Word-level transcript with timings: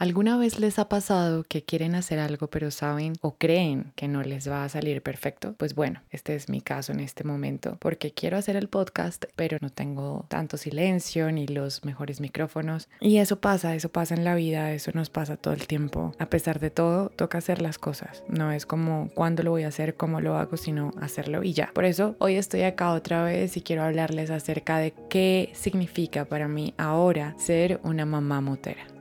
¿Alguna 0.00 0.36
vez 0.36 0.60
les 0.60 0.78
ha 0.78 0.88
pasado 0.88 1.42
que 1.42 1.64
quieren 1.64 1.96
hacer 1.96 2.20
algo 2.20 2.46
pero 2.46 2.70
saben 2.70 3.14
o 3.20 3.34
creen 3.34 3.90
que 3.96 4.06
no 4.06 4.22
les 4.22 4.48
va 4.48 4.62
a 4.62 4.68
salir 4.68 5.02
perfecto? 5.02 5.56
Pues 5.56 5.74
bueno, 5.74 6.02
este 6.10 6.36
es 6.36 6.48
mi 6.48 6.60
caso 6.60 6.92
en 6.92 7.00
este 7.00 7.24
momento 7.24 7.78
porque 7.80 8.12
quiero 8.12 8.36
hacer 8.36 8.54
el 8.54 8.68
podcast 8.68 9.24
pero 9.34 9.58
no 9.60 9.70
tengo 9.70 10.24
tanto 10.28 10.56
silencio 10.56 11.32
ni 11.32 11.48
los 11.48 11.84
mejores 11.84 12.20
micrófonos 12.20 12.88
y 13.00 13.16
eso 13.16 13.40
pasa, 13.40 13.74
eso 13.74 13.88
pasa 13.88 14.14
en 14.14 14.22
la 14.22 14.36
vida, 14.36 14.72
eso 14.72 14.92
nos 14.94 15.10
pasa 15.10 15.36
todo 15.36 15.52
el 15.52 15.66
tiempo. 15.66 16.14
A 16.20 16.26
pesar 16.26 16.60
de 16.60 16.70
todo, 16.70 17.08
toca 17.08 17.38
hacer 17.38 17.60
las 17.60 17.78
cosas. 17.78 18.22
No 18.28 18.52
es 18.52 18.66
como 18.66 19.10
cuándo 19.16 19.42
lo 19.42 19.50
voy 19.50 19.64
a 19.64 19.68
hacer, 19.68 19.96
cómo 19.96 20.20
lo 20.20 20.38
hago, 20.38 20.56
sino 20.56 20.92
hacerlo 21.00 21.42
y 21.42 21.54
ya. 21.54 21.72
Por 21.74 21.84
eso 21.84 22.14
hoy 22.20 22.36
estoy 22.36 22.62
acá 22.62 22.92
otra 22.92 23.24
vez 23.24 23.56
y 23.56 23.62
quiero 23.62 23.82
hablarles 23.82 24.30
acerca 24.30 24.78
de 24.78 24.94
qué 25.10 25.50
significa 25.54 26.24
para 26.24 26.46
mí 26.46 26.72
ahora 26.78 27.34
ser 27.36 27.80
una 27.82 28.06
mamá 28.06 28.40
motera. 28.40 28.97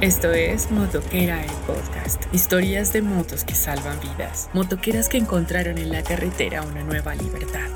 Esto 0.00 0.32
es 0.32 0.70
Motoquera 0.70 1.44
el 1.44 1.50
podcast. 1.66 2.24
Historias 2.32 2.92
de 2.92 3.02
motos 3.02 3.44
que 3.44 3.54
salvan 3.54 4.00
vidas. 4.00 4.48
Motoqueras 4.54 5.10
que 5.10 5.18
encontraron 5.18 5.76
en 5.76 5.92
la 5.92 6.02
carretera 6.02 6.62
una 6.62 6.82
nueva 6.82 7.14
libertad. 7.14 7.68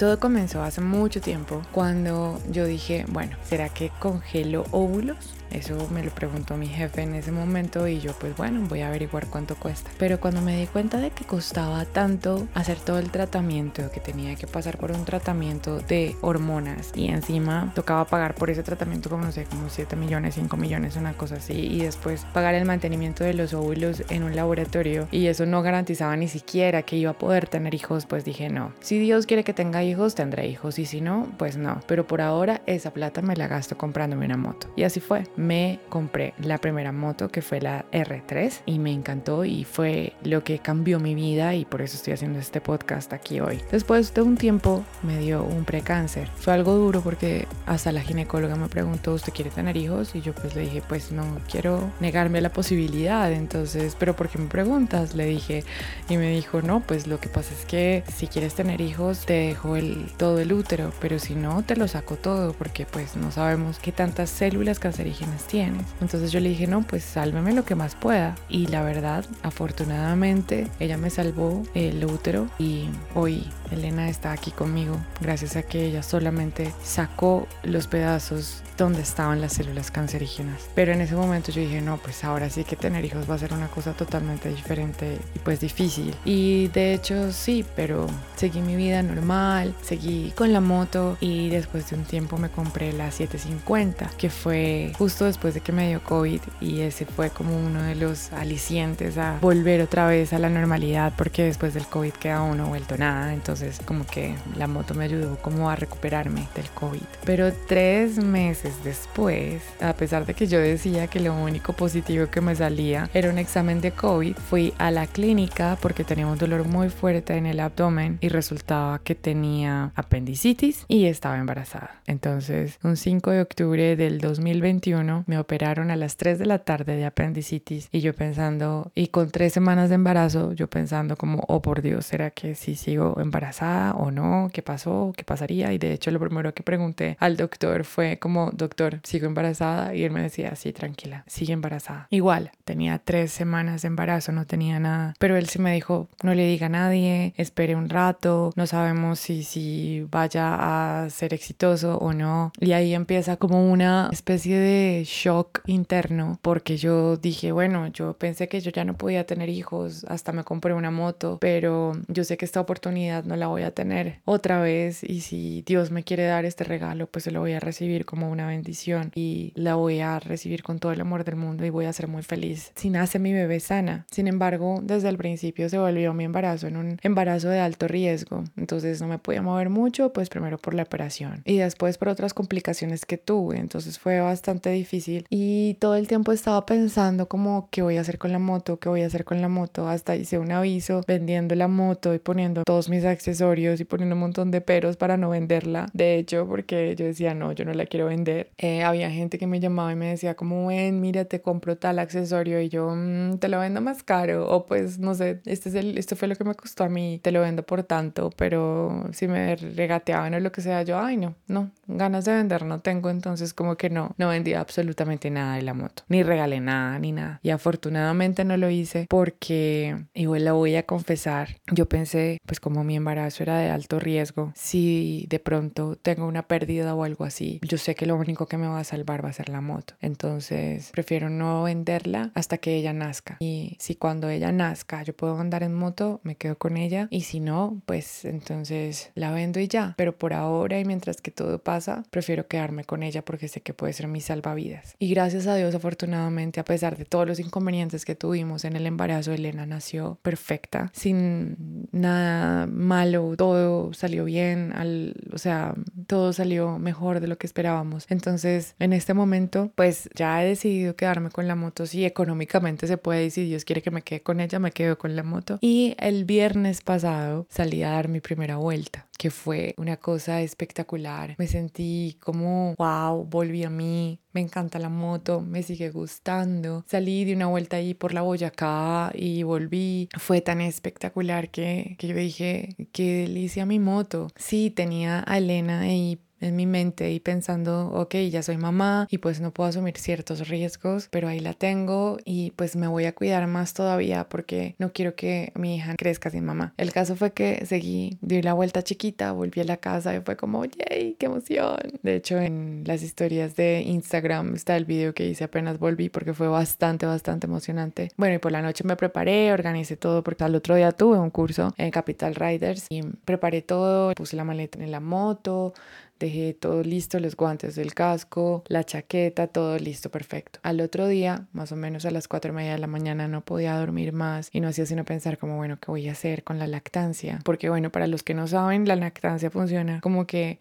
Todo 0.00 0.18
comenzó 0.18 0.62
hace 0.62 0.80
mucho 0.80 1.20
tiempo 1.20 1.60
cuando 1.72 2.40
yo 2.50 2.64
dije, 2.64 3.04
bueno, 3.10 3.36
¿será 3.44 3.68
que 3.68 3.90
congelo 3.98 4.64
óvulos? 4.70 5.34
Eso 5.50 5.88
me 5.92 6.04
lo 6.04 6.10
preguntó 6.10 6.56
mi 6.56 6.68
jefe 6.68 7.02
en 7.02 7.14
ese 7.14 7.32
momento 7.32 7.88
y 7.88 8.00
yo 8.00 8.12
pues 8.12 8.36
bueno, 8.36 8.60
voy 8.68 8.82
a 8.82 8.88
averiguar 8.88 9.26
cuánto 9.26 9.56
cuesta. 9.56 9.90
Pero 9.98 10.20
cuando 10.20 10.40
me 10.40 10.56
di 10.56 10.66
cuenta 10.66 10.98
de 10.98 11.10
que 11.10 11.24
costaba 11.24 11.84
tanto 11.84 12.46
hacer 12.54 12.78
todo 12.78 12.98
el 12.98 13.10
tratamiento, 13.10 13.90
que 13.90 14.00
tenía 14.00 14.36
que 14.36 14.46
pasar 14.46 14.78
por 14.78 14.92
un 14.92 15.04
tratamiento 15.04 15.80
de 15.80 16.16
hormonas 16.20 16.92
y 16.94 17.08
encima 17.08 17.72
tocaba 17.74 18.04
pagar 18.04 18.34
por 18.34 18.50
ese 18.50 18.62
tratamiento 18.62 19.10
como 19.10 19.24
no 19.24 19.32
sé, 19.32 19.44
como 19.44 19.68
7 19.68 19.96
millones, 19.96 20.36
5 20.36 20.56
millones, 20.56 20.96
una 20.96 21.14
cosa 21.14 21.36
así, 21.36 21.54
y 21.54 21.80
después 21.80 22.24
pagar 22.32 22.54
el 22.54 22.64
mantenimiento 22.64 23.24
de 23.24 23.34
los 23.34 23.52
óvulos 23.52 24.04
en 24.08 24.22
un 24.22 24.36
laboratorio 24.36 25.08
y 25.10 25.26
eso 25.26 25.46
no 25.46 25.62
garantizaba 25.62 26.16
ni 26.16 26.28
siquiera 26.28 26.82
que 26.82 26.96
iba 26.96 27.10
a 27.10 27.18
poder 27.18 27.48
tener 27.48 27.74
hijos, 27.74 28.06
pues 28.06 28.24
dije 28.24 28.50
no. 28.50 28.72
Si 28.80 28.98
Dios 28.98 29.26
quiere 29.26 29.42
que 29.42 29.52
tenga 29.52 29.82
hijos, 29.82 29.89
tendré 30.14 30.46
hijos 30.46 30.78
y 30.78 30.86
si 30.86 31.00
no, 31.00 31.26
pues 31.36 31.56
no. 31.56 31.80
Pero 31.86 32.06
por 32.06 32.20
ahora 32.20 32.62
esa 32.66 32.92
plata 32.92 33.22
me 33.22 33.36
la 33.36 33.48
gasto 33.48 33.76
comprándome 33.76 34.26
una 34.26 34.36
moto. 34.36 34.68
Y 34.76 34.84
así 34.84 35.00
fue 35.00 35.24
me 35.36 35.80
compré 35.88 36.32
la 36.38 36.58
primera 36.58 36.92
moto 36.92 37.28
que 37.28 37.42
fue 37.42 37.60
la 37.60 37.84
R3 37.92 38.62
y 38.66 38.78
me 38.78 38.92
encantó 38.92 39.44
y 39.44 39.64
fue 39.64 40.14
lo 40.22 40.44
que 40.44 40.58
cambió 40.58 41.00
mi 41.00 41.14
vida 41.14 41.54
y 41.54 41.64
por 41.64 41.82
eso 41.82 41.96
estoy 41.96 42.14
haciendo 42.14 42.38
este 42.38 42.60
podcast 42.60 43.12
aquí 43.12 43.40
hoy. 43.40 43.60
Después 43.70 44.14
de 44.14 44.22
un 44.22 44.36
tiempo 44.36 44.84
me 45.02 45.18
dio 45.18 45.42
un 45.42 45.64
precáncer. 45.64 46.28
Fue 46.36 46.52
algo 46.52 46.74
duro 46.74 47.00
porque 47.00 47.46
hasta 47.66 47.92
la 47.92 48.00
ginecóloga 48.00 48.56
me 48.56 48.68
preguntó, 48.68 49.14
¿usted 49.14 49.32
quiere 49.32 49.50
tener 49.50 49.76
hijos? 49.76 50.14
Y 50.14 50.20
yo 50.20 50.32
pues 50.32 50.54
le 50.54 50.62
dije, 50.62 50.82
pues 50.88 51.12
no 51.12 51.24
quiero 51.50 51.90
negarme 52.00 52.40
la 52.40 52.52
posibilidad. 52.52 53.30
Entonces, 53.32 53.96
¿pero 53.98 54.14
por 54.14 54.28
qué 54.28 54.38
me 54.38 54.48
preguntas? 54.48 55.14
Le 55.14 55.26
dije 55.26 55.64
y 56.08 56.16
me 56.16 56.30
dijo, 56.30 56.62
no, 56.62 56.80
pues 56.80 57.06
lo 57.06 57.18
que 57.18 57.28
pasa 57.28 57.52
es 57.54 57.64
que 57.64 58.04
si 58.14 58.26
quieres 58.26 58.54
tener 58.54 58.80
hijos 58.80 59.26
te 59.26 59.34
dejo 59.34 59.76
el, 59.80 60.06
todo 60.16 60.38
el 60.38 60.52
útero, 60.52 60.92
pero 61.00 61.18
si 61.18 61.34
no 61.34 61.62
te 61.62 61.76
lo 61.76 61.88
saco 61.88 62.16
todo 62.16 62.52
porque 62.52 62.86
pues 62.86 63.16
no 63.16 63.32
sabemos 63.32 63.78
qué 63.78 63.92
tantas 63.92 64.30
células 64.30 64.78
cancerígenas 64.78 65.46
tienes. 65.46 65.86
Entonces 66.00 66.32
yo 66.32 66.40
le 66.40 66.50
dije, 66.50 66.66
no, 66.66 66.82
pues 66.82 67.02
sálveme 67.02 67.52
lo 67.52 67.64
que 67.64 67.74
más 67.74 67.94
pueda. 67.94 68.36
Y 68.48 68.68
la 68.68 68.82
verdad, 68.82 69.24
afortunadamente, 69.42 70.68
ella 70.78 70.96
me 70.96 71.10
salvó 71.10 71.64
el 71.74 72.04
útero 72.04 72.48
y 72.58 72.88
hoy 73.14 73.44
Elena 73.70 74.08
está 74.08 74.32
aquí 74.32 74.50
conmigo 74.50 74.96
gracias 75.20 75.56
a 75.56 75.62
que 75.62 75.84
ella 75.84 76.02
solamente 76.02 76.72
sacó 76.82 77.46
los 77.62 77.86
pedazos 77.86 78.62
donde 78.80 79.02
estaban 79.02 79.40
las 79.40 79.52
células 79.52 79.90
cancerígenas. 79.90 80.68
Pero 80.74 80.92
en 80.92 81.02
ese 81.02 81.14
momento 81.14 81.52
yo 81.52 81.60
dije, 81.60 81.82
no, 81.82 81.98
pues 81.98 82.24
ahora 82.24 82.48
sí 82.48 82.64
que 82.64 82.76
tener 82.76 83.04
hijos 83.04 83.28
va 83.30 83.34
a 83.34 83.38
ser 83.38 83.52
una 83.52 83.68
cosa 83.68 83.92
totalmente 83.92 84.48
diferente 84.48 85.18
y 85.34 85.38
pues 85.40 85.60
difícil. 85.60 86.14
Y 86.24 86.68
de 86.68 86.94
hecho 86.94 87.30
sí, 87.32 87.64
pero 87.76 88.06
seguí 88.36 88.62
mi 88.62 88.76
vida 88.76 89.02
normal, 89.02 89.74
seguí 89.82 90.32
con 90.34 90.52
la 90.52 90.60
moto 90.60 91.18
y 91.20 91.50
después 91.50 91.90
de 91.90 91.96
un 91.96 92.04
tiempo 92.04 92.38
me 92.38 92.48
compré 92.48 92.92
la 92.92 93.10
750, 93.10 94.10
que 94.16 94.30
fue 94.30 94.92
justo 94.96 95.26
después 95.26 95.52
de 95.52 95.60
que 95.60 95.72
me 95.72 95.88
dio 95.88 96.02
COVID 96.02 96.40
y 96.60 96.80
ese 96.80 97.04
fue 97.04 97.28
como 97.30 97.54
uno 97.56 97.82
de 97.82 97.96
los 97.96 98.32
alicientes 98.32 99.18
a 99.18 99.38
volver 99.40 99.82
otra 99.82 100.06
vez 100.06 100.32
a 100.32 100.38
la 100.38 100.48
normalidad 100.48 101.12
porque 101.16 101.44
después 101.44 101.74
del 101.74 101.86
COVID 101.86 102.12
queda 102.12 102.42
uno 102.42 102.66
vuelto 102.68 102.96
nada. 102.96 103.34
Entonces 103.34 103.59
como 103.84 104.06
que 104.06 104.34
la 104.56 104.66
moto 104.66 104.94
me 104.94 105.04
ayudó 105.04 105.36
como 105.38 105.70
a 105.70 105.76
recuperarme 105.76 106.48
del 106.54 106.68
COVID. 106.70 107.02
Pero 107.24 107.52
tres 107.66 108.18
meses 108.18 108.74
después, 108.84 109.62
a 109.80 109.92
pesar 109.94 110.26
de 110.26 110.34
que 110.34 110.46
yo 110.46 110.58
decía 110.58 111.06
que 111.06 111.20
lo 111.20 111.34
único 111.34 111.72
positivo 111.72 112.26
que 112.26 112.40
me 112.40 112.54
salía 112.54 113.10
era 113.14 113.30
un 113.30 113.38
examen 113.38 113.80
de 113.80 113.92
COVID, 113.92 114.36
fui 114.36 114.72
a 114.78 114.90
la 114.90 115.06
clínica 115.06 115.78
porque 115.80 116.04
tenía 116.04 116.26
un 116.26 116.38
dolor 116.38 116.66
muy 116.66 116.88
fuerte 116.88 117.36
en 117.36 117.46
el 117.46 117.60
abdomen 117.60 118.18
y 118.20 118.28
resultaba 118.28 119.00
que 119.00 119.14
tenía 119.14 119.92
apendicitis 119.94 120.84
y 120.88 121.06
estaba 121.06 121.38
embarazada. 121.38 122.00
Entonces, 122.06 122.78
un 122.82 122.96
5 122.96 123.30
de 123.30 123.40
octubre 123.40 123.96
del 123.96 124.20
2021 124.20 125.24
me 125.26 125.38
operaron 125.38 125.90
a 125.90 125.96
las 125.96 126.16
3 126.16 126.38
de 126.38 126.46
la 126.46 126.60
tarde 126.60 126.96
de 126.96 127.06
apendicitis 127.06 127.88
y 127.92 128.00
yo 128.00 128.14
pensando, 128.14 128.90
y 128.94 129.08
con 129.08 129.30
tres 129.30 129.52
semanas 129.52 129.88
de 129.88 129.96
embarazo, 129.96 130.52
yo 130.52 130.68
pensando 130.68 131.16
como, 131.16 131.44
oh 131.48 131.62
por 131.62 131.82
Dios, 131.82 132.06
¿será 132.06 132.30
que 132.30 132.54
si 132.54 132.74
sigo 132.74 133.16
embarazada 133.20 133.49
o 133.96 134.10
no? 134.10 134.50
¿Qué 134.52 134.62
pasó? 134.62 135.12
¿Qué 135.16 135.24
pasaría? 135.24 135.72
Y 135.72 135.78
de 135.78 135.92
hecho 135.92 136.10
lo 136.10 136.20
primero 136.20 136.54
que 136.54 136.62
pregunté 136.62 137.16
al 137.20 137.36
doctor 137.36 137.84
fue 137.84 138.18
como, 138.18 138.50
doctor, 138.52 139.00
sigo 139.02 139.26
embarazada 139.26 139.94
y 139.94 140.04
él 140.04 140.12
me 140.12 140.22
decía, 140.22 140.54
sí, 140.56 140.72
tranquila, 140.72 141.24
sigue 141.26 141.52
embarazada. 141.52 142.06
Igual, 142.10 142.50
tenía 142.64 142.98
tres 142.98 143.32
semanas 143.32 143.82
de 143.82 143.88
embarazo, 143.88 144.32
no 144.32 144.46
tenía 144.46 144.78
nada, 144.78 145.14
pero 145.18 145.36
él 145.36 145.48
sí 145.48 145.58
me 145.58 145.74
dijo, 145.74 146.08
no 146.22 146.34
le 146.34 146.46
diga 146.46 146.66
a 146.66 146.70
nadie, 146.70 147.34
espere 147.36 147.76
un 147.76 147.88
rato, 147.88 148.52
no 148.56 148.66
sabemos 148.66 149.18
si, 149.18 149.42
si 149.42 150.06
vaya 150.10 151.04
a 151.04 151.10
ser 151.10 151.34
exitoso 151.34 151.98
o 151.98 152.12
no. 152.12 152.52
Y 152.60 152.72
ahí 152.72 152.94
empieza 152.94 153.36
como 153.36 153.70
una 153.70 154.08
especie 154.12 154.58
de 154.58 155.04
shock 155.04 155.60
interno, 155.66 156.38
porque 156.42 156.76
yo 156.76 157.16
dije, 157.16 157.52
bueno, 157.52 157.88
yo 157.88 158.14
pensé 158.14 158.48
que 158.48 158.60
yo 158.60 158.70
ya 158.70 158.84
no 158.84 158.96
podía 158.96 159.24
tener 159.24 159.48
hijos, 159.48 160.04
hasta 160.08 160.32
me 160.32 160.44
compré 160.44 160.74
una 160.74 160.90
moto, 160.90 161.38
pero 161.40 161.92
yo 162.08 162.24
sé 162.24 162.36
que 162.36 162.44
esta 162.44 162.60
oportunidad 162.60 163.24
no 163.24 163.36
la 163.36 163.39
voy 163.46 163.62
a 163.62 163.70
tener 163.72 164.20
otra 164.24 164.60
vez 164.60 165.02
y 165.04 165.20
si 165.20 165.62
Dios 165.66 165.90
me 165.90 166.02
quiere 166.02 166.24
dar 166.24 166.44
este 166.44 166.64
regalo, 166.64 167.06
pues 167.06 167.24
se 167.24 167.30
lo 167.30 167.40
voy 167.40 167.52
a 167.52 167.60
recibir 167.60 168.04
como 168.04 168.30
una 168.30 168.46
bendición 168.46 169.10
y 169.14 169.52
la 169.54 169.74
voy 169.74 170.00
a 170.00 170.18
recibir 170.18 170.62
con 170.62 170.78
todo 170.78 170.92
el 170.92 171.00
amor 171.00 171.24
del 171.24 171.36
mundo 171.36 171.64
y 171.64 171.70
voy 171.70 171.86
a 171.86 171.92
ser 171.92 172.08
muy 172.08 172.22
feliz 172.22 172.72
si 172.74 172.90
nace 172.90 173.18
mi 173.18 173.32
bebé 173.32 173.60
sana. 173.60 174.06
Sin 174.10 174.26
embargo, 174.26 174.80
desde 174.82 175.08
el 175.08 175.16
principio 175.16 175.68
se 175.68 175.78
volvió 175.78 176.14
mi 176.14 176.24
embarazo 176.24 176.66
en 176.66 176.76
un 176.76 176.98
embarazo 177.02 177.48
de 177.48 177.60
alto 177.60 177.88
riesgo, 177.88 178.44
entonces 178.56 179.00
no 179.00 179.08
me 179.08 179.18
podía 179.18 179.42
mover 179.42 179.70
mucho, 179.70 180.12
pues 180.12 180.28
primero 180.28 180.58
por 180.58 180.74
la 180.74 180.82
operación 180.82 181.42
y 181.44 181.58
después 181.58 181.98
por 181.98 182.08
otras 182.08 182.34
complicaciones 182.34 183.06
que 183.06 183.18
tuve, 183.18 183.58
entonces 183.58 183.98
fue 183.98 184.20
bastante 184.20 184.70
difícil 184.70 185.26
y 185.30 185.74
todo 185.74 185.96
el 185.96 186.08
tiempo 186.08 186.32
estaba 186.32 186.66
pensando 186.66 187.28
como 187.28 187.68
qué 187.70 187.82
voy 187.82 187.96
a 187.96 188.00
hacer 188.00 188.18
con 188.18 188.32
la 188.32 188.38
moto, 188.38 188.78
qué 188.78 188.88
voy 188.88 189.02
a 189.02 189.06
hacer 189.06 189.24
con 189.24 189.40
la 189.40 189.48
moto, 189.48 189.88
hasta 189.88 190.16
hice 190.16 190.38
un 190.38 190.52
aviso 190.52 191.02
vendiendo 191.06 191.54
la 191.54 191.68
moto 191.68 192.14
y 192.14 192.18
poniendo 192.18 192.62
todos 192.64 192.88
mis 192.88 193.04
accesorios 193.30 193.80
y 193.80 193.84
poniendo 193.84 194.14
un 194.14 194.20
montón 194.20 194.50
de 194.50 194.60
peros 194.60 194.96
para 194.96 195.16
no 195.16 195.30
venderla, 195.30 195.88
de 195.92 196.16
hecho 196.16 196.46
porque 196.46 196.94
yo 196.96 197.04
decía 197.04 197.34
no, 197.34 197.52
yo 197.52 197.64
no 197.64 197.72
la 197.72 197.86
quiero 197.86 198.06
vender 198.06 198.50
eh, 198.58 198.82
había 198.82 199.10
gente 199.10 199.38
que 199.38 199.46
me 199.46 199.60
llamaba 199.60 199.92
y 199.92 199.96
me 199.96 200.06
decía 200.06 200.34
como, 200.34 200.66
ven, 200.66 201.00
mira, 201.00 201.24
te 201.24 201.40
compro 201.40 201.76
tal 201.76 201.98
accesorio 201.98 202.60
y 202.60 202.68
yo, 202.68 202.92
mm, 202.94 203.38
te 203.38 203.48
lo 203.48 203.60
vendo 203.60 203.80
más 203.80 204.02
caro 204.02 204.48
o 204.48 204.66
pues 204.66 204.98
no 204.98 205.14
sé, 205.14 205.40
este 205.44 205.68
es 205.68 205.74
el, 205.74 205.98
esto 205.98 206.16
fue 206.16 206.28
lo 206.28 206.36
que 206.36 206.44
me 206.44 206.54
costó 206.54 206.84
a 206.84 206.88
mí, 206.88 207.20
te 207.22 207.32
lo 207.32 207.40
vendo 207.40 207.62
por 207.62 207.82
tanto, 207.84 208.30
pero 208.36 209.06
si 209.12 209.28
me 209.28 209.56
regateaban 209.56 210.34
o 210.34 210.40
lo 210.40 210.52
que 210.52 210.60
sea, 210.60 210.82
yo, 210.82 210.98
ay 210.98 211.16
no, 211.16 211.34
no, 211.46 211.70
ganas 211.86 212.24
de 212.24 212.34
vender 212.34 212.64
no 212.64 212.80
tengo, 212.80 213.10
entonces 213.10 213.54
como 213.54 213.76
que 213.76 213.90
no, 213.90 214.14
no 214.18 214.28
vendía 214.28 214.60
absolutamente 214.60 215.30
nada 215.30 215.56
de 215.56 215.62
la 215.62 215.74
moto, 215.74 216.02
ni 216.08 216.22
regalé 216.22 216.60
nada, 216.60 216.98
ni 216.98 217.12
nada. 217.12 217.40
Y 217.42 217.50
afortunadamente 217.50 218.44
no 218.44 218.56
lo 218.56 218.70
hice 218.70 219.06
porque, 219.08 220.04
igual 220.14 220.44
la 220.44 220.52
voy 220.52 220.76
a 220.76 220.84
confesar, 220.84 221.48
yo 221.72 221.86
pensé, 221.86 222.38
pues 222.46 222.60
como 222.60 222.84
mi 222.84 222.96
embarazo 222.96 223.09
era 223.18 223.58
de 223.58 223.70
alto 223.70 223.98
riesgo, 223.98 224.52
si 224.54 225.26
de 225.28 225.38
pronto 225.38 225.96
tengo 225.96 226.26
una 226.26 226.46
pérdida 226.46 226.94
o 226.94 227.04
algo 227.04 227.24
así, 227.24 227.60
yo 227.62 227.78
sé 227.78 227.94
que 227.94 228.06
lo 228.06 228.16
único 228.16 228.46
que 228.46 228.56
me 228.56 228.68
va 228.68 228.80
a 228.80 228.84
salvar 228.84 229.24
va 229.24 229.30
a 229.30 229.32
ser 229.32 229.48
la 229.48 229.60
moto. 229.60 229.94
Entonces 230.00 230.90
prefiero 230.92 231.30
no 231.30 231.62
venderla 231.62 232.30
hasta 232.34 232.58
que 232.58 232.76
ella 232.76 232.92
nazca. 232.92 233.36
Y 233.40 233.76
si 233.78 233.94
cuando 233.94 234.28
ella 234.28 234.52
nazca 234.52 235.02
yo 235.02 235.14
puedo 235.14 235.38
andar 235.38 235.62
en 235.62 235.74
moto, 235.74 236.20
me 236.22 236.36
quedo 236.36 236.58
con 236.58 236.76
ella. 236.76 237.08
Y 237.10 237.22
si 237.22 237.40
no, 237.40 237.82
pues 237.86 238.24
entonces 238.24 239.10
la 239.14 239.30
vendo 239.30 239.60
y 239.60 239.68
ya. 239.68 239.94
Pero 239.96 240.16
por 240.16 240.32
ahora 240.32 240.78
y 240.78 240.84
mientras 240.84 241.20
que 241.20 241.30
todo 241.30 241.58
pasa, 241.58 242.04
prefiero 242.10 242.46
quedarme 242.46 242.84
con 242.84 243.02
ella 243.02 243.24
porque 243.24 243.48
sé 243.48 243.60
que 243.60 243.74
puede 243.74 243.92
ser 243.92 244.08
mi 244.08 244.20
salvavidas. 244.20 244.96
Y 244.98 245.10
gracias 245.10 245.46
a 245.46 245.54
Dios, 245.56 245.74
afortunadamente, 245.74 246.60
a 246.60 246.64
pesar 246.64 246.96
de 246.96 247.04
todos 247.04 247.26
los 247.26 247.40
inconvenientes 247.40 248.04
que 248.04 248.14
tuvimos 248.14 248.64
en 248.64 248.76
el 248.76 248.86
embarazo, 248.86 249.32
Elena 249.32 249.66
nació 249.66 250.18
perfecta, 250.22 250.90
sin 250.94 251.88
nada 251.92 252.66
mal 252.66 252.99
mal 253.00 253.16
o 253.16 253.36
todo 253.36 253.92
salió 253.92 254.24
bien, 254.24 254.72
al, 254.74 255.14
o 255.32 255.38
sea, 255.38 255.74
todo 256.06 256.32
salió 256.32 256.78
mejor 256.78 257.20
de 257.20 257.28
lo 257.28 257.38
que 257.38 257.46
esperábamos. 257.46 258.06
Entonces, 258.08 258.74
en 258.78 258.92
este 258.92 259.14
momento, 259.14 259.72
pues 259.74 260.08
ya 260.14 260.42
he 260.42 260.46
decidido 260.46 260.96
quedarme 260.96 261.30
con 261.30 261.48
la 261.48 261.54
moto. 261.54 261.86
Si 261.86 262.04
económicamente 262.04 262.86
se 262.86 262.98
puede 262.98 263.26
y 263.26 263.30
si 263.30 263.44
Dios 263.44 263.64
quiere 263.64 263.82
que 263.82 263.90
me 263.90 264.02
quede 264.02 264.22
con 264.22 264.40
ella, 264.40 264.58
me 264.58 264.72
quedo 264.72 264.98
con 264.98 265.16
la 265.16 265.22
moto. 265.22 265.58
Y 265.60 265.94
el 265.98 266.24
viernes 266.24 266.80
pasado 266.82 267.46
salí 267.48 267.82
a 267.82 267.90
dar 267.90 268.08
mi 268.08 268.20
primera 268.20 268.56
vuelta 268.56 269.09
que 269.20 269.30
fue 269.30 269.74
una 269.76 269.98
cosa 269.98 270.40
espectacular. 270.40 271.34
Me 271.36 271.46
sentí 271.46 272.16
como, 272.20 272.74
wow, 272.78 273.26
volví 273.26 273.64
a 273.64 273.68
mí, 273.68 274.18
me 274.32 274.40
encanta 274.40 274.78
la 274.78 274.88
moto, 274.88 275.42
me 275.42 275.62
sigue 275.62 275.90
gustando. 275.90 276.86
Salí 276.88 277.26
de 277.26 277.34
una 277.34 277.46
vuelta 277.46 277.76
ahí 277.76 277.92
por 277.92 278.14
la 278.14 278.22
Boyacá 278.22 279.12
y 279.14 279.42
volví. 279.42 280.08
Fue 280.16 280.40
tan 280.40 280.62
espectacular 280.62 281.50
que, 281.50 281.96
que 281.98 282.08
yo 282.08 282.16
dije, 282.16 282.74
qué 282.92 283.26
delicia 283.28 283.66
mi 283.66 283.78
moto. 283.78 284.28
Sí, 284.36 284.70
tenía 284.70 285.22
a 285.26 285.36
Elena 285.36 285.80
ahí 285.80 286.18
en 286.40 286.56
mi 286.56 286.66
mente 286.66 287.12
y 287.12 287.20
pensando, 287.20 287.90
ok, 287.92 288.14
ya 288.30 288.42
soy 288.42 288.56
mamá 288.56 289.06
y 289.10 289.18
pues 289.18 289.40
no 289.40 289.52
puedo 289.52 289.68
asumir 289.68 289.96
ciertos 289.98 290.48
riesgos, 290.48 291.08
pero 291.10 291.28
ahí 291.28 291.40
la 291.40 291.54
tengo 291.54 292.18
y 292.24 292.52
pues 292.52 292.76
me 292.76 292.86
voy 292.86 293.04
a 293.04 293.14
cuidar 293.14 293.46
más 293.46 293.74
todavía 293.74 294.28
porque 294.28 294.74
no 294.78 294.92
quiero 294.92 295.14
que 295.14 295.52
mi 295.54 295.76
hija 295.76 295.94
crezca 295.96 296.30
sin 296.30 296.44
mamá. 296.44 296.74
El 296.76 296.92
caso 296.92 297.16
fue 297.16 297.32
que 297.32 297.64
seguí, 297.66 298.18
di 298.20 298.42
la 298.42 298.54
vuelta 298.54 298.82
chiquita, 298.82 299.32
volví 299.32 299.60
a 299.60 299.64
la 299.64 299.76
casa 299.76 300.14
y 300.14 300.20
fue 300.20 300.36
como, 300.36 300.64
yay, 300.64 301.16
qué 301.18 301.26
emoción. 301.26 301.78
De 302.02 302.16
hecho, 302.16 302.38
en 302.38 302.82
las 302.86 303.02
historias 303.02 303.56
de 303.56 303.82
Instagram 303.82 304.54
está 304.54 304.76
el 304.76 304.84
video 304.84 305.14
que 305.14 305.26
hice 305.26 305.44
apenas 305.44 305.78
volví 305.78 306.08
porque 306.08 306.34
fue 306.34 306.48
bastante, 306.48 307.06
bastante 307.06 307.46
emocionante. 307.46 308.10
Bueno, 308.16 308.36
y 308.36 308.38
por 308.38 308.52
la 308.52 308.62
noche 308.62 308.84
me 308.84 308.96
preparé, 308.96 309.52
organicé 309.52 309.96
todo 309.96 310.22
porque 310.22 310.44
al 310.44 310.54
otro 310.54 310.74
día 310.74 310.92
tuve 310.92 311.18
un 311.18 311.30
curso 311.30 311.74
en 311.76 311.90
Capital 311.90 312.34
Riders 312.34 312.86
y 312.88 313.02
preparé 313.02 313.62
todo, 313.62 314.12
puse 314.14 314.36
la 314.36 314.44
maleta 314.44 314.78
en 314.82 314.90
la 314.90 315.00
moto, 315.00 315.74
Dejé 316.20 316.52
todo 316.52 316.82
listo, 316.82 317.18
los 317.18 317.34
guantes 317.34 317.76
del 317.76 317.94
casco, 317.94 318.62
la 318.68 318.84
chaqueta, 318.84 319.46
todo 319.46 319.78
listo, 319.78 320.10
perfecto. 320.10 320.60
Al 320.62 320.82
otro 320.82 321.08
día, 321.08 321.46
más 321.54 321.72
o 321.72 321.76
menos 321.76 322.04
a 322.04 322.10
las 322.10 322.28
cuatro 322.28 322.52
y 322.52 322.56
media 322.56 322.72
de 322.72 322.78
la 322.78 322.86
mañana, 322.86 323.26
no 323.26 323.40
podía 323.40 323.74
dormir 323.74 324.12
más 324.12 324.50
y 324.52 324.60
no 324.60 324.68
hacía 324.68 324.84
sino 324.84 325.06
pensar 325.06 325.38
como, 325.38 325.56
bueno, 325.56 325.78
¿qué 325.80 325.90
voy 325.90 326.08
a 326.08 326.12
hacer 326.12 326.44
con 326.44 326.58
la 326.58 326.66
lactancia? 326.66 327.38
Porque 327.42 327.70
bueno, 327.70 327.90
para 327.90 328.06
los 328.06 328.22
que 328.22 328.34
no 328.34 328.46
saben, 328.46 328.86
la 328.86 328.96
lactancia 328.96 329.50
funciona 329.50 330.02
como 330.02 330.26
que 330.26 330.58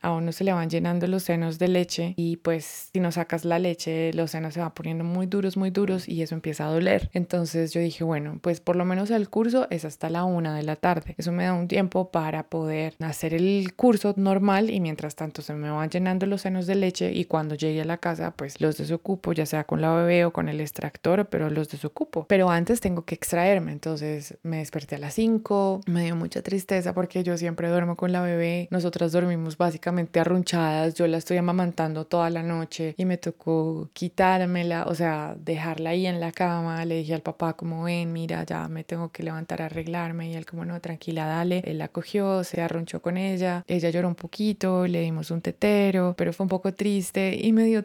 a 0.00 0.12
uno 0.12 0.32
se 0.32 0.44
le 0.44 0.52
van 0.52 0.70
llenando 0.70 1.06
los 1.06 1.24
senos 1.24 1.58
de 1.58 1.68
leche 1.68 2.14
y 2.16 2.36
pues 2.38 2.88
si 2.92 3.00
no 3.00 3.12
sacas 3.12 3.44
la 3.44 3.58
leche 3.58 4.12
los 4.14 4.30
senos 4.30 4.54
se 4.54 4.60
van 4.60 4.72
poniendo 4.72 5.04
muy 5.04 5.26
duros, 5.26 5.56
muy 5.56 5.70
duros 5.70 6.08
y 6.08 6.22
eso 6.22 6.34
empieza 6.34 6.66
a 6.66 6.70
doler. 6.70 7.10
Entonces 7.12 7.72
yo 7.72 7.80
dije, 7.80 8.04
bueno, 8.04 8.38
pues 8.40 8.60
por 8.60 8.76
lo 8.76 8.84
menos 8.84 9.10
el 9.10 9.28
curso 9.28 9.66
es 9.70 9.84
hasta 9.84 10.10
la 10.10 10.24
una 10.24 10.54
de 10.54 10.62
la 10.62 10.76
tarde. 10.76 11.14
Eso 11.18 11.32
me 11.32 11.44
da 11.44 11.52
un 11.52 11.68
tiempo 11.68 12.10
para 12.10 12.44
poder 12.44 12.94
hacer 13.00 13.34
el 13.34 13.74
curso 13.74 14.14
normal 14.16 14.70
y 14.70 14.80
mientras 14.80 15.16
tanto 15.16 15.42
se 15.42 15.54
me 15.54 15.70
van 15.70 15.90
llenando 15.90 16.26
los 16.26 16.42
senos 16.42 16.66
de 16.66 16.74
leche 16.74 17.12
y 17.12 17.26
cuando 17.26 17.54
llegue 17.54 17.82
a 17.82 17.84
la 17.84 17.98
casa 17.98 18.32
pues 18.32 18.60
los 18.60 18.76
desocupo, 18.78 19.32
ya 19.32 19.46
sea 19.46 19.64
con 19.64 19.80
la 19.80 19.92
bebé 19.92 20.24
o 20.24 20.32
con 20.32 20.48
el 20.48 20.60
extractor, 20.60 21.26
pero 21.28 21.50
los 21.50 21.68
desocupo. 21.68 22.26
Pero 22.28 22.50
antes 22.50 22.80
tengo 22.80 23.04
que 23.04 23.14
extraerme, 23.14 23.72
entonces 23.72 24.38
me 24.42 24.58
desperté 24.58 24.96
a 24.96 24.98
las 24.98 25.14
5, 25.14 25.82
me 25.86 26.04
dio 26.04 26.16
mucha 26.16 26.42
tristeza 26.42 26.94
porque 26.94 27.22
yo 27.22 27.36
siempre 27.36 27.68
duermo 27.68 27.96
con 27.96 28.12
la 28.12 28.22
bebé, 28.22 28.68
nosotras 28.70 29.12
dormimos 29.12 29.56
básicamente 29.56 29.89
arrunchadas, 30.20 30.94
yo 30.94 31.06
la 31.06 31.18
estoy 31.18 31.36
amamantando 31.36 32.06
toda 32.06 32.30
la 32.30 32.42
noche 32.42 32.94
y 32.96 33.04
me 33.04 33.18
tocó 33.18 33.88
quitármela, 33.92 34.84
o 34.84 34.94
sea, 34.94 35.36
dejarla 35.38 35.90
ahí 35.90 36.06
en 36.06 36.20
la 36.20 36.32
cama, 36.32 36.84
le 36.84 36.96
dije 36.96 37.14
al 37.14 37.22
papá 37.22 37.54
como 37.54 37.84
ven, 37.84 38.12
mira, 38.12 38.44
ya 38.44 38.68
me 38.68 38.84
tengo 38.84 39.10
que 39.10 39.22
levantar 39.22 39.62
a 39.62 39.66
arreglarme. 39.66 40.30
Y 40.30 40.34
él 40.34 40.46
como 40.46 40.64
no, 40.64 40.80
tranquila, 40.80 41.26
dale, 41.26 41.62
él 41.64 41.78
la 41.78 41.88
cogió, 41.88 42.44
se 42.44 42.60
arrunchó 42.60 43.00
con 43.02 43.16
ella, 43.16 43.64
ella 43.66 43.90
lloró 43.90 44.08
un 44.08 44.14
poquito, 44.14 44.86
le 44.86 45.00
dimos 45.00 45.30
un 45.30 45.40
tetero, 45.40 46.14
pero 46.16 46.32
fue 46.32 46.44
un 46.44 46.50
poco 46.50 46.74
triste 46.74 47.36
y 47.40 47.52
me 47.52 47.64
dio 47.64 47.82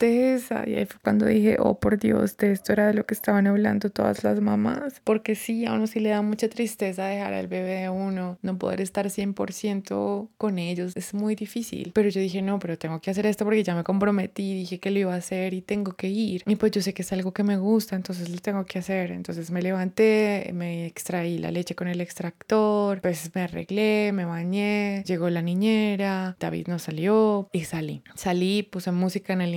triste 0.00 0.54
y 0.66 0.74
ahí 0.74 0.86
fue 0.86 0.98
cuando 1.02 1.26
dije, 1.26 1.56
oh 1.58 1.78
por 1.78 1.98
Dios, 1.98 2.36
de 2.36 2.52
esto 2.52 2.72
era 2.72 2.88
de 2.88 2.94
lo 2.94 3.04
que 3.04 3.14
estaban 3.14 3.46
hablando 3.46 3.90
todas 3.90 4.24
las 4.24 4.40
mamás. 4.40 5.00
Porque 5.04 5.34
sí, 5.34 5.66
a 5.66 5.74
uno 5.74 5.86
sí 5.86 6.00
le 6.00 6.10
da 6.10 6.22
mucha 6.22 6.48
tristeza 6.48 7.06
dejar 7.06 7.34
al 7.34 7.46
bebé 7.46 7.82
de 7.82 7.88
uno, 7.90 8.38
no 8.42 8.58
poder 8.58 8.80
estar 8.80 9.06
100% 9.06 10.28
con 10.38 10.58
ellos, 10.58 10.92
es 10.96 11.14
muy 11.14 11.34
difícil. 11.34 11.92
Pero 11.94 12.08
yo 12.08 12.20
dije, 12.20 12.42
no, 12.42 12.58
pero 12.58 12.78
tengo 12.78 13.00
que 13.00 13.10
hacer 13.10 13.26
esto 13.26 13.44
porque 13.44 13.62
ya 13.62 13.74
me 13.74 13.84
comprometí, 13.84 14.54
dije 14.54 14.80
que 14.80 14.90
lo 14.90 14.98
iba 14.98 15.14
a 15.14 15.18
hacer 15.18 15.54
y 15.54 15.60
tengo 15.60 15.92
que 15.92 16.08
ir. 16.08 16.42
Y 16.46 16.56
pues 16.56 16.72
yo 16.72 16.80
sé 16.80 16.94
que 16.94 17.02
es 17.02 17.12
algo 17.12 17.32
que 17.32 17.42
me 17.42 17.58
gusta, 17.58 17.96
entonces 17.96 18.30
lo 18.30 18.38
tengo 18.38 18.64
que 18.64 18.78
hacer. 18.78 19.12
Entonces 19.12 19.50
me 19.50 19.62
levanté, 19.62 20.50
me 20.54 20.86
extraí 20.86 21.38
la 21.38 21.50
leche 21.50 21.74
con 21.74 21.88
el 21.88 22.00
extractor, 22.00 23.00
pues 23.00 23.30
me 23.34 23.42
arreglé, 23.42 24.12
me 24.12 24.24
bañé, 24.24 25.04
llegó 25.06 25.28
la 25.30 25.42
niñera, 25.42 26.36
David 26.40 26.68
no 26.68 26.78
salió 26.78 27.48
y 27.52 27.64
salí. 27.64 28.02
Salí, 28.14 28.62
puse 28.62 28.90
música 28.92 29.32
en 29.32 29.42
el 29.42 29.54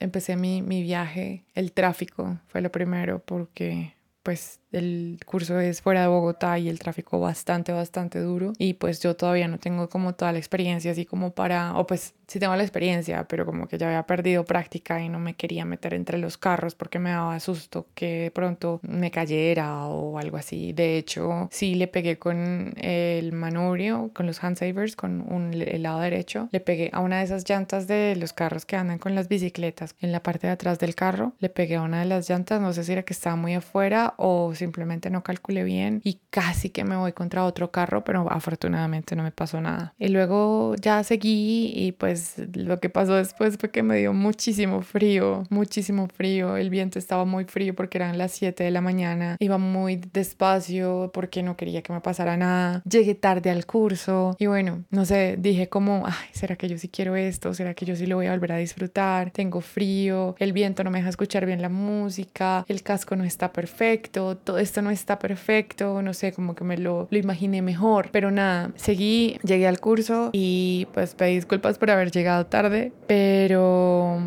empecé 0.00 0.36
mi, 0.36 0.62
mi 0.62 0.82
viaje, 0.82 1.44
el 1.54 1.72
tráfico 1.72 2.38
fue 2.48 2.60
lo 2.60 2.72
primero 2.72 3.20
porque 3.20 3.94
pues 4.22 4.61
el 4.72 5.18
curso 5.24 5.60
es 5.60 5.80
fuera 5.82 6.02
de 6.02 6.08
Bogotá 6.08 6.58
y 6.58 6.68
el 6.68 6.78
tráfico 6.78 7.20
bastante, 7.20 7.72
bastante 7.72 8.20
duro. 8.20 8.52
Y 8.58 8.74
pues 8.74 9.00
yo 9.00 9.16
todavía 9.16 9.48
no 9.48 9.58
tengo 9.58 9.88
como 9.88 10.14
toda 10.14 10.32
la 10.32 10.38
experiencia 10.38 10.92
así 10.92 11.04
como 11.04 11.32
para, 11.32 11.76
o 11.76 11.86
pues 11.86 12.14
sí 12.26 12.40
tengo 12.40 12.56
la 12.56 12.62
experiencia, 12.62 13.24
pero 13.28 13.44
como 13.44 13.68
que 13.68 13.76
ya 13.76 13.88
había 13.88 14.02
perdido 14.04 14.44
práctica 14.44 15.02
y 15.02 15.08
no 15.08 15.18
me 15.18 15.34
quería 15.34 15.64
meter 15.64 15.94
entre 15.94 16.18
los 16.18 16.38
carros 16.38 16.74
porque 16.74 16.98
me 16.98 17.10
daba 17.10 17.38
susto 17.40 17.86
que 17.94 18.22
de 18.22 18.30
pronto 18.30 18.80
me 18.82 19.10
cayera 19.10 19.84
o 19.86 20.18
algo 20.18 20.38
así. 20.38 20.72
De 20.72 20.96
hecho, 20.96 21.48
sí 21.50 21.74
le 21.74 21.88
pegué 21.88 22.18
con 22.18 22.74
el 22.78 23.32
manubrio, 23.32 24.10
con 24.14 24.26
los 24.26 24.42
handsavers, 24.42 24.96
con 24.96 25.20
un, 25.30 25.52
el 25.52 25.82
lado 25.82 26.00
derecho. 26.00 26.48
Le 26.52 26.60
pegué 26.60 26.90
a 26.92 27.00
una 27.00 27.18
de 27.18 27.24
esas 27.24 27.48
llantas 27.48 27.86
de 27.86 28.16
los 28.16 28.32
carros 28.32 28.64
que 28.64 28.76
andan 28.76 28.98
con 28.98 29.14
las 29.14 29.28
bicicletas 29.28 29.94
en 30.00 30.12
la 30.12 30.22
parte 30.22 30.46
de 30.46 30.54
atrás 30.54 30.78
del 30.78 30.94
carro. 30.94 31.32
Le 31.38 31.48
pegué 31.48 31.76
a 31.76 31.82
una 31.82 32.00
de 32.00 32.06
las 32.06 32.28
llantas, 32.28 32.60
no 32.60 32.72
sé 32.72 32.84
si 32.84 32.92
era 32.92 33.02
que 33.02 33.12
estaba 33.12 33.36
muy 33.36 33.54
afuera 33.54 34.14
o 34.16 34.54
simplemente 34.62 35.10
no 35.10 35.24
calculé 35.24 35.64
bien 35.64 36.00
y 36.04 36.20
casi 36.30 36.70
que 36.70 36.84
me 36.84 36.96
voy 36.96 37.12
contra 37.12 37.44
otro 37.44 37.72
carro, 37.72 38.04
pero 38.04 38.30
afortunadamente 38.30 39.16
no 39.16 39.24
me 39.24 39.32
pasó 39.32 39.60
nada. 39.60 39.92
Y 39.98 40.08
luego 40.08 40.76
ya 40.76 41.02
seguí 41.02 41.72
y 41.74 41.92
pues 41.92 42.36
lo 42.54 42.78
que 42.78 42.88
pasó 42.88 43.14
después 43.14 43.56
fue 43.58 43.70
que 43.70 43.82
me 43.82 43.96
dio 43.98 44.12
muchísimo 44.12 44.82
frío, 44.82 45.44
muchísimo 45.50 46.06
frío. 46.06 46.56
El 46.56 46.70
viento 46.70 46.98
estaba 46.98 47.24
muy 47.24 47.44
frío 47.44 47.74
porque 47.74 47.98
eran 47.98 48.18
las 48.18 48.32
7 48.32 48.62
de 48.62 48.70
la 48.70 48.80
mañana. 48.80 49.36
Iba 49.40 49.58
muy 49.58 49.96
despacio 49.96 51.10
porque 51.12 51.42
no 51.42 51.56
quería 51.56 51.82
que 51.82 51.92
me 51.92 52.00
pasara 52.00 52.36
nada. 52.36 52.82
Llegué 52.88 53.14
tarde 53.16 53.50
al 53.50 53.66
curso 53.66 54.36
y 54.38 54.46
bueno, 54.46 54.84
no 54.90 55.04
sé, 55.04 55.36
dije 55.38 55.68
como, 55.68 56.04
ay, 56.06 56.28
¿será 56.32 56.54
que 56.54 56.68
yo 56.68 56.78
sí 56.78 56.88
quiero 56.88 57.16
esto? 57.16 57.52
¿Será 57.52 57.74
que 57.74 57.84
yo 57.84 57.96
sí 57.96 58.06
lo 58.06 58.16
voy 58.16 58.26
a 58.26 58.30
volver 58.30 58.52
a 58.52 58.56
disfrutar? 58.58 59.32
Tengo 59.32 59.60
frío, 59.60 60.36
el 60.38 60.52
viento 60.52 60.84
no 60.84 60.90
me 60.90 60.98
deja 60.98 61.10
escuchar 61.10 61.46
bien 61.46 61.60
la 61.60 61.68
música, 61.68 62.64
el 62.68 62.82
casco 62.82 63.16
no 63.16 63.24
está 63.24 63.52
perfecto, 63.52 64.36
esto 64.58 64.82
no 64.82 64.90
está 64.90 65.18
perfecto, 65.18 66.02
no 66.02 66.14
sé, 66.14 66.32
como 66.32 66.54
que 66.54 66.64
me 66.64 66.76
lo, 66.78 67.08
lo 67.10 67.18
imaginé 67.18 67.62
mejor, 67.62 68.10
pero 68.12 68.30
nada, 68.30 68.70
seguí, 68.74 69.38
llegué 69.42 69.66
al 69.66 69.80
curso 69.80 70.30
y 70.32 70.86
pues 70.92 71.14
pedí 71.14 71.34
disculpas 71.34 71.78
por 71.78 71.90
haber 71.90 72.10
llegado 72.10 72.46
tarde, 72.46 72.92
pero 73.06 74.20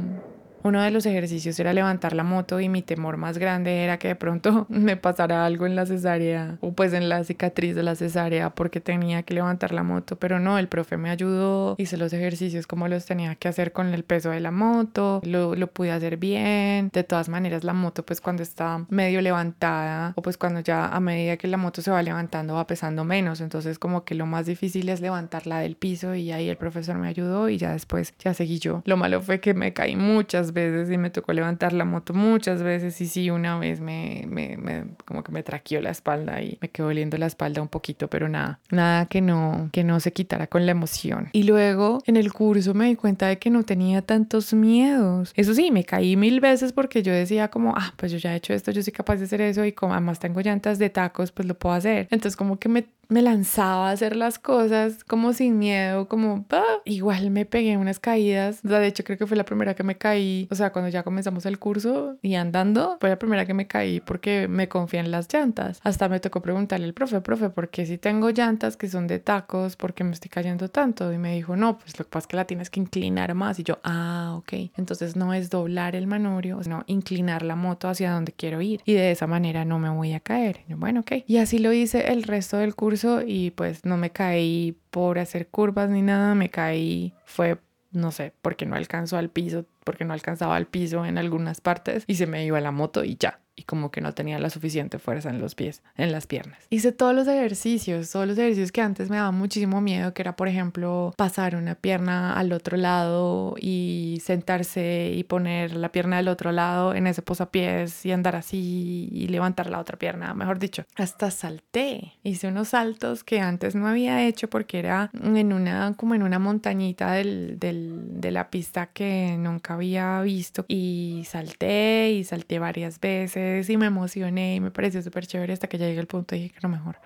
uno 0.65 0.81
de 0.81 0.89
los 0.89 1.05
ejercicios 1.05 1.59
era 1.59 1.73
levantar 1.73 2.13
la 2.13 2.23
moto 2.23 2.59
y 2.59 2.69
mi 2.69 2.81
temor 2.81 3.17
más 3.17 3.37
grande 3.37 3.83
era 3.83 3.99
que 3.99 4.07
de 4.07 4.15
pronto 4.15 4.65
me 4.69 4.97
pasara 4.97 5.45
algo 5.45 5.67
en 5.67 5.75
la 5.75 5.85
cesárea 5.85 6.57
o 6.59 6.71
pues 6.71 6.91
en 6.93 7.07
la 7.07 7.23
cicatriz 7.23 7.75
de 7.75 7.83
la 7.83 7.93
cesárea 7.93 8.49
porque 8.49 8.81
tenía 8.81 9.21
que 9.21 9.35
levantar 9.35 9.71
la 9.73 9.83
moto, 9.83 10.15
pero 10.15 10.39
no, 10.39 10.57
el 10.57 10.67
profe 10.67 10.97
me 10.97 11.11
ayudó, 11.11 11.75
hice 11.77 11.97
los 11.97 12.13
ejercicios 12.13 12.65
como 12.65 12.87
los 12.87 13.05
tenía 13.05 13.35
que 13.35 13.47
hacer 13.47 13.73
con 13.73 13.93
el 13.93 14.03
peso 14.03 14.31
de 14.31 14.39
la 14.39 14.49
moto, 14.49 15.21
lo, 15.23 15.53
lo 15.53 15.67
pude 15.67 15.91
hacer 15.91 16.17
bien, 16.17 16.89
de 16.91 17.03
todas 17.03 17.29
maneras 17.29 17.63
la 17.63 17.73
moto 17.73 18.03
pues 18.03 18.19
cuando 18.19 18.41
está 18.41 18.87
medio 18.89 19.21
levantada 19.21 20.13
o 20.15 20.23
pues 20.23 20.35
cuando 20.35 20.61
ya 20.61 20.87
a 20.87 20.99
medida 20.99 21.37
que 21.37 21.47
la 21.47 21.57
moto 21.57 21.83
se 21.83 21.91
va 21.91 22.01
levantando 22.01 22.55
va 22.55 22.65
pesando 22.65 23.03
menos, 23.03 23.39
entonces 23.39 23.77
como 23.77 24.03
que 24.03 24.15
lo 24.15 24.25
más 24.25 24.47
difícil 24.47 24.89
es 24.89 24.99
levantarla 24.99 25.59
del 25.59 25.75
piso 25.75 26.15
y 26.15 26.31
ahí 26.31 26.49
el 26.49 26.57
profesor 26.57 26.97
me 26.97 27.07
ayudó 27.07 27.49
y 27.49 27.57
ya 27.57 27.73
después 27.73 28.15
ya 28.17 28.33
seguí 28.33 28.57
yo. 28.57 28.81
Lo 28.85 28.97
malo 28.97 29.21
fue 29.21 29.39
que 29.39 29.53
me 29.53 29.71
caí 29.71 29.95
muchas 29.95 30.54
veces 30.55 30.89
y 30.89 30.97
me 30.97 31.11
tocó 31.11 31.33
levantar 31.33 31.71
la 31.73 31.85
moto 31.85 32.15
muchas 32.15 32.63
veces 32.63 32.99
y 32.99 33.05
sí, 33.05 33.29
una 33.29 33.59
vez 33.59 33.79
me, 33.79 34.25
me, 34.27 34.57
me 34.57 34.85
como 35.05 35.23
que 35.23 35.31
me 35.31 35.43
traqueó 35.43 35.81
la 35.81 35.91
espalda 35.91 36.41
y 36.41 36.57
me 36.61 36.69
quedó 36.69 36.87
oliendo 36.87 37.17
la 37.19 37.27
espalda 37.27 37.61
un 37.61 37.67
poquito, 37.67 38.09
pero 38.09 38.27
nada, 38.27 38.59
nada 38.71 39.05
que 39.05 39.21
no, 39.21 39.69
que 39.71 39.83
no 39.83 39.99
se 39.99 40.11
quitara 40.11 40.47
con 40.47 40.65
la 40.65 40.71
emoción. 40.71 41.29
Y 41.33 41.43
luego 41.43 42.01
en 42.07 42.17
el 42.17 42.33
curso 42.33 42.73
me 42.73 42.87
di 42.87 42.95
cuenta 42.95 43.27
de 43.27 43.37
que 43.37 43.51
no 43.51 43.63
tenía 43.63 44.01
tantos 44.01 44.53
miedos. 44.53 45.31
Eso 45.35 45.53
sí, 45.53 45.69
me 45.69 45.83
caí 45.83 46.15
mil 46.15 46.39
veces 46.39 46.73
porque 46.73 47.03
yo 47.03 47.13
decía 47.13 47.49
como, 47.49 47.75
ah, 47.77 47.93
pues 47.97 48.11
yo 48.11 48.17
ya 48.17 48.33
he 48.33 48.37
hecho 48.37 48.53
esto, 48.53 48.71
yo 48.71 48.81
soy 48.81 48.93
capaz 48.93 49.17
de 49.17 49.25
hacer 49.25 49.41
eso 49.41 49.63
y 49.65 49.73
como 49.73 49.93
además 49.93 50.19
tengo 50.19 50.41
llantas 50.41 50.79
de 50.79 50.89
tacos, 50.89 51.31
pues 51.31 51.47
lo 51.47 51.55
puedo 51.55 51.75
hacer. 51.75 52.07
Entonces 52.09 52.35
como 52.35 52.57
que 52.57 52.69
me, 52.69 52.85
me 53.09 53.21
lanzaba 53.21 53.89
a 53.89 53.91
hacer 53.91 54.15
las 54.15 54.39
cosas 54.39 55.03
como 55.03 55.33
sin 55.33 55.57
miedo, 55.57 56.07
como 56.07 56.45
¡ah! 56.51 56.63
igual 56.85 57.31
me 57.31 57.45
pegué 57.45 57.77
unas 57.77 57.99
caídas. 57.99 58.61
O 58.65 58.69
de 58.69 58.87
hecho 58.87 59.03
creo 59.03 59.17
que 59.17 59.27
fue 59.27 59.37
la 59.37 59.45
primera 59.45 59.73
que 59.73 59.83
me 59.83 59.97
caí, 59.97 60.47
o 60.51 60.55
sea, 60.55 60.71
cuando 60.71 60.89
ya 60.89 61.03
comenzamos 61.03 61.45
el 61.45 61.59
curso 61.59 62.17
y 62.21 62.35
andando, 62.35 62.97
fue 62.99 63.09
la 63.09 63.19
primera 63.19 63.45
que 63.45 63.53
me 63.53 63.67
caí 63.67 63.99
porque 63.99 64.47
me 64.47 64.67
confié 64.67 64.99
en 64.99 65.11
las 65.11 65.31
llantas. 65.31 65.79
Hasta 65.83 66.09
me 66.09 66.19
tocó 66.19 66.41
preguntarle 66.41 66.85
al 66.85 66.93
profe, 66.93 67.21
profe, 67.21 67.49
¿por 67.49 67.69
qué 67.69 67.85
si 67.85 67.97
tengo 67.97 68.29
llantas 68.29 68.77
que 68.77 68.89
son 68.89 69.07
de 69.07 69.19
tacos, 69.19 69.75
por 69.75 69.93
qué 69.93 70.03
me 70.03 70.11
estoy 70.11 70.29
cayendo 70.29 70.69
tanto? 70.69 71.11
Y 71.13 71.17
me 71.17 71.35
dijo, 71.35 71.55
no, 71.55 71.77
pues 71.77 71.97
lo 71.99 72.05
que 72.05 72.11
pasa 72.11 72.23
es 72.23 72.27
que 72.27 72.37
la 72.37 72.45
tienes 72.45 72.69
que 72.69 72.79
inclinar 72.79 73.33
más. 73.35 73.59
Y 73.59 73.63
yo, 73.63 73.79
ah, 73.83 74.35
ok. 74.37 74.53
Entonces 74.77 75.15
no 75.15 75.33
es 75.33 75.49
doblar 75.49 75.95
el 75.95 76.07
manubrio, 76.07 76.61
sino 76.63 76.83
inclinar 76.87 77.43
la 77.43 77.55
moto 77.55 77.87
hacia 77.87 78.11
donde 78.11 78.31
quiero 78.31 78.61
ir. 78.61 78.81
Y 78.85 78.93
de 78.93 79.11
esa 79.11 79.27
manera 79.27 79.65
no 79.65 79.79
me 79.79 79.89
voy 79.89 80.13
a 80.13 80.19
caer. 80.19 80.61
Bueno, 80.69 81.01
ok. 81.01 81.23
Y 81.27 81.37
así 81.37 81.59
lo 81.59 81.71
hice 81.73 82.11
el 82.11 82.23
resto 82.23 82.57
del 82.57 82.75
curso 82.75 82.94
y 83.25 83.51
pues 83.51 83.85
no 83.85 83.97
me 83.97 84.11
caí 84.11 84.77
por 84.89 85.19
hacer 85.19 85.47
curvas 85.47 85.89
ni 85.89 86.01
nada, 86.01 86.35
me 86.35 86.49
caí 86.49 87.13
fue 87.25 87.59
no 87.91 88.11
sé, 88.11 88.33
porque 88.41 88.65
no 88.65 88.75
alcanzó 88.75 89.17
al 89.17 89.29
piso, 89.29 89.65
porque 89.85 90.03
no 90.03 90.13
alcanzaba 90.13 90.57
al 90.57 90.67
piso 90.67 91.05
en 91.05 91.17
algunas 91.17 91.61
partes 91.61 92.03
y 92.07 92.15
se 92.15 92.27
me 92.27 92.43
iba 92.43 92.59
la 92.59 92.71
moto 92.71 93.05
y 93.05 93.15
ya 93.15 93.39
y 93.55 93.63
como 93.63 93.89
que 93.89 94.01
no 94.01 94.13
tenía 94.13 94.37
la 94.37 94.49
suficiente 94.49 94.99
fuerza 94.99 95.29
en 95.29 95.39
los 95.39 95.55
pies, 95.55 95.81
en 95.95 96.11
las 96.11 96.27
piernas. 96.27 96.59
Hice 96.69 96.91
todos 96.91 97.15
los 97.15 97.27
ejercicios, 97.27 98.11
todos 98.11 98.27
los 98.27 98.37
ejercicios 98.37 98.71
que 98.71 98.81
antes 98.81 99.09
me 99.09 99.15
daban 99.15 99.35
muchísimo 99.35 99.79
miedo, 99.81 100.13
que 100.13 100.21
era 100.21 100.35
por 100.35 100.47
ejemplo 100.47 101.13
pasar 101.15 101.55
una 101.55 101.75
pierna 101.75 102.33
al 102.33 102.51
otro 102.51 102.77
lado 102.77 103.55
y 103.59 104.21
sentarse 104.23 105.11
y 105.15 105.23
poner 105.23 105.75
la 105.75 105.91
pierna 105.91 106.17
del 106.17 106.27
otro 106.27 106.51
lado 106.51 106.93
en 106.93 107.07
ese 107.07 107.21
posapiés 107.21 108.05
y 108.05 108.11
andar 108.11 108.35
así 108.35 109.09
y 109.11 109.27
levantar 109.27 109.69
la 109.69 109.79
otra 109.79 109.97
pierna, 109.97 110.33
mejor 110.33 110.59
dicho. 110.59 110.85
Hasta 110.95 111.31
salté, 111.31 112.13
hice 112.23 112.49
unos 112.49 112.69
saltos 112.69 113.23
que 113.23 113.39
antes 113.39 113.75
no 113.75 113.87
había 113.87 114.25
hecho 114.27 114.49
porque 114.49 114.79
era 114.79 115.09
en 115.13 115.53
una 115.53 115.93
como 115.95 116.15
en 116.15 116.23
una 116.23 116.39
montañita 116.39 117.13
del, 117.13 117.57
del, 117.59 118.19
de 118.19 118.31
la 118.31 118.49
pista 118.49 118.87
que 118.87 119.37
nunca 119.39 119.74
había 119.75 120.21
visto 120.21 120.65
y 120.67 121.23
salté 121.27 122.11
y 122.11 122.23
salté 122.23 122.59
varias 122.59 122.99
veces 122.99 123.69
y 123.69 123.77
me 123.77 123.85
emocioné 123.85 124.55
y 124.55 124.59
me 124.59 124.71
pareció 124.71 125.01
súper 125.01 125.27
chévere 125.27 125.53
hasta 125.53 125.67
que 125.67 125.77
llegué 125.77 125.99
al 125.99 126.07
punto 126.07 126.35
y 126.35 126.39
dije 126.39 126.55
que 126.55 126.59
no 126.63 126.69
mejor 126.69 126.97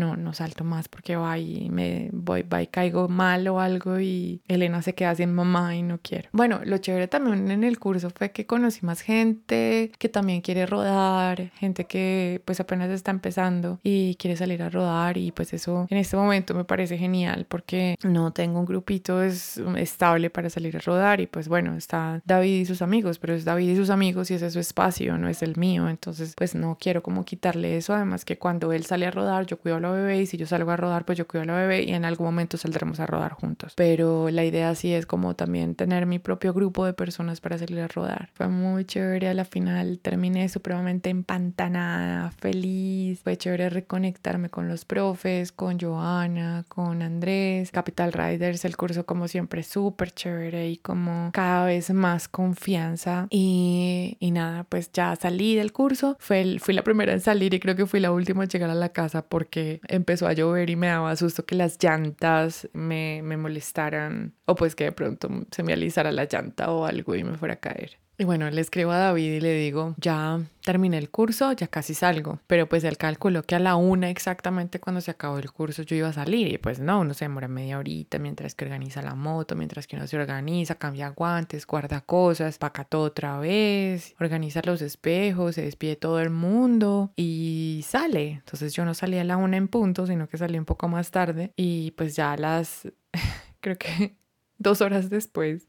no, 0.00 0.16
no 0.16 0.32
salto 0.32 0.64
más 0.64 0.88
porque 0.88 1.14
va 1.14 1.38
y 1.38 1.68
me 1.70 2.08
voy, 2.12 2.42
va 2.42 2.62
y 2.62 2.66
caigo 2.66 3.08
mal 3.08 3.46
o 3.48 3.60
algo 3.60 4.00
y 4.00 4.40
Elena 4.48 4.80
se 4.82 4.94
queda 4.94 5.14
sin 5.14 5.32
mamá 5.32 5.76
y 5.76 5.82
no 5.82 6.00
quiero. 6.02 6.28
Bueno, 6.32 6.60
lo 6.64 6.78
chévere 6.78 7.06
también 7.06 7.50
en 7.50 7.62
el 7.62 7.78
curso 7.78 8.10
fue 8.10 8.32
que 8.32 8.46
conocí 8.46 8.84
más 8.84 9.02
gente 9.02 9.92
que 9.98 10.08
también 10.08 10.40
quiere 10.40 10.64
rodar, 10.66 11.50
gente 11.58 11.84
que 11.84 12.42
pues 12.46 12.60
apenas 12.60 12.90
está 12.90 13.10
empezando 13.10 13.78
y 13.82 14.14
quiere 14.16 14.36
salir 14.36 14.62
a 14.62 14.70
rodar 14.70 15.18
y 15.18 15.32
pues 15.32 15.52
eso 15.52 15.86
en 15.90 15.98
este 15.98 16.16
momento 16.16 16.54
me 16.54 16.64
parece 16.64 16.96
genial 16.96 17.46
porque 17.48 17.96
no 18.02 18.32
tengo 18.32 18.58
un 18.58 18.66
grupito 18.66 19.22
es, 19.22 19.58
estable 19.76 20.30
para 20.30 20.48
salir 20.48 20.76
a 20.76 20.80
rodar 20.80 21.20
y 21.20 21.26
pues 21.26 21.48
bueno, 21.48 21.76
está 21.76 22.22
David 22.24 22.60
y 22.60 22.64
sus 22.64 22.80
amigos, 22.80 23.18
pero 23.18 23.34
es 23.34 23.44
David 23.44 23.68
y 23.68 23.76
sus 23.76 23.90
amigos 23.90 24.30
y 24.30 24.34
ese 24.34 24.46
es 24.46 24.54
su 24.54 24.60
espacio, 24.60 25.18
no 25.18 25.28
es 25.28 25.42
el 25.42 25.56
mío, 25.56 25.88
entonces 25.88 26.34
pues 26.36 26.54
no 26.54 26.78
quiero 26.80 27.02
como 27.02 27.24
quitarle 27.24 27.76
eso, 27.76 27.94
además 27.94 28.24
que 28.24 28.38
cuando 28.38 28.72
él 28.72 28.84
sale 28.86 29.06
a 29.06 29.10
rodar 29.10 29.44
yo 29.44 29.58
cuido 29.58 29.78
a 29.90 29.94
bebé 29.96 30.20
y 30.22 30.26
si 30.26 30.36
yo 30.36 30.46
salgo 30.46 30.70
a 30.70 30.76
rodar, 30.76 31.04
pues 31.04 31.18
yo 31.18 31.26
cuido 31.26 31.42
a 31.42 31.46
la 31.46 31.54
bebé 31.54 31.82
y 31.82 31.92
en 31.92 32.04
algún 32.04 32.26
momento 32.26 32.56
saldremos 32.56 33.00
a 33.00 33.06
rodar 33.06 33.32
juntos. 33.32 33.74
Pero 33.76 34.30
la 34.30 34.44
idea 34.44 34.74
sí 34.74 34.92
es 34.92 35.06
como 35.06 35.34
también 35.34 35.74
tener 35.74 36.06
mi 36.06 36.18
propio 36.18 36.52
grupo 36.52 36.84
de 36.84 36.92
personas 36.92 37.40
para 37.40 37.58
salir 37.58 37.80
a 37.80 37.88
rodar. 37.88 38.30
Fue 38.34 38.48
muy 38.48 38.84
chévere 38.84 39.28
a 39.28 39.34
la 39.34 39.44
final, 39.44 39.98
terminé 40.00 40.48
supremamente 40.48 41.10
empantanada, 41.10 42.30
feliz. 42.32 43.20
Fue 43.22 43.36
chévere 43.36 43.70
reconectarme 43.70 44.50
con 44.50 44.68
los 44.68 44.84
profes, 44.84 45.52
con 45.52 45.78
Joana, 45.78 46.64
con 46.68 47.02
Andrés, 47.02 47.70
Capital 47.70 48.12
Riders, 48.12 48.64
el 48.64 48.76
curso 48.76 49.06
como 49.06 49.28
siempre 49.28 49.62
súper 49.62 50.12
chévere 50.12 50.68
y 50.70 50.76
como 50.76 51.30
cada 51.32 51.66
vez 51.66 51.90
más 51.90 52.28
confianza. 52.28 53.26
Y, 53.30 54.16
y 54.20 54.30
nada, 54.30 54.64
pues 54.64 54.90
ya 54.92 55.16
salí 55.16 55.54
del 55.54 55.72
curso, 55.72 56.16
fue 56.18 56.40
fui 56.58 56.74
la 56.74 56.82
primera 56.82 57.12
en 57.12 57.20
salir 57.20 57.54
y 57.54 57.60
creo 57.60 57.76
que 57.76 57.86
fui 57.86 58.00
la 58.00 58.12
última 58.12 58.44
en 58.44 58.50
llegar 58.50 58.70
a 58.70 58.74
la 58.74 58.90
casa 58.90 59.22
porque 59.22 59.79
empezó 59.88 60.26
a 60.26 60.32
llover 60.32 60.70
y 60.70 60.76
me 60.76 60.88
daba 60.88 61.14
susto 61.16 61.44
que 61.44 61.54
las 61.54 61.78
llantas 61.82 62.68
me, 62.72 63.22
me 63.22 63.36
molestaran 63.36 64.34
o 64.46 64.54
pues 64.54 64.74
que 64.74 64.84
de 64.84 64.92
pronto 64.92 65.28
se 65.50 65.62
me 65.62 65.72
alisara 65.72 66.12
la 66.12 66.24
llanta 66.24 66.70
o 66.70 66.86
algo 66.86 67.14
y 67.14 67.24
me 67.24 67.36
fuera 67.36 67.54
a 67.54 67.60
caer. 67.60 67.98
Y 68.20 68.24
bueno, 68.24 68.50
le 68.50 68.60
escribo 68.60 68.90
a 68.90 68.98
David 68.98 69.32
y 69.32 69.40
le 69.40 69.54
digo, 69.54 69.94
ya 69.96 70.42
terminé 70.62 70.98
el 70.98 71.08
curso, 71.08 71.52
ya 71.52 71.68
casi 71.68 71.94
salgo. 71.94 72.38
Pero 72.46 72.68
pues 72.68 72.84
él 72.84 72.98
calculó 72.98 73.44
que 73.44 73.54
a 73.54 73.58
la 73.58 73.76
una 73.76 74.10
exactamente 74.10 74.78
cuando 74.78 75.00
se 75.00 75.10
acabó 75.10 75.38
el 75.38 75.50
curso 75.50 75.84
yo 75.84 75.96
iba 75.96 76.08
a 76.08 76.12
salir. 76.12 76.52
Y 76.52 76.58
pues 76.58 76.80
no, 76.80 77.00
uno 77.00 77.14
se 77.14 77.24
demora 77.24 77.48
media 77.48 77.78
horita 77.78 78.18
mientras 78.18 78.54
que 78.54 78.66
organiza 78.66 79.00
la 79.00 79.14
moto, 79.14 79.56
mientras 79.56 79.86
que 79.86 79.96
uno 79.96 80.06
se 80.06 80.18
organiza, 80.18 80.74
cambia 80.74 81.08
guantes, 81.08 81.66
guarda 81.66 82.02
cosas, 82.02 82.58
paca 82.58 82.84
todo 82.84 83.04
otra 83.04 83.38
vez, 83.38 84.14
organiza 84.20 84.60
los 84.66 84.82
espejos, 84.82 85.54
se 85.54 85.62
despide 85.62 85.96
todo 85.96 86.20
el 86.20 86.28
mundo 86.28 87.14
y 87.16 87.82
sale. 87.88 88.32
Entonces 88.32 88.74
yo 88.74 88.84
no 88.84 88.92
salí 88.92 89.16
a 89.16 89.24
la 89.24 89.38
una 89.38 89.56
en 89.56 89.68
punto, 89.68 90.06
sino 90.06 90.28
que 90.28 90.36
salí 90.36 90.58
un 90.58 90.66
poco 90.66 90.88
más 90.88 91.10
tarde. 91.10 91.54
Y 91.56 91.92
pues 91.92 92.16
ya 92.16 92.32
a 92.32 92.36
las... 92.36 92.86
creo 93.62 93.78
que 93.78 94.19
Dos 94.62 94.82
horas 94.82 95.08
después, 95.08 95.68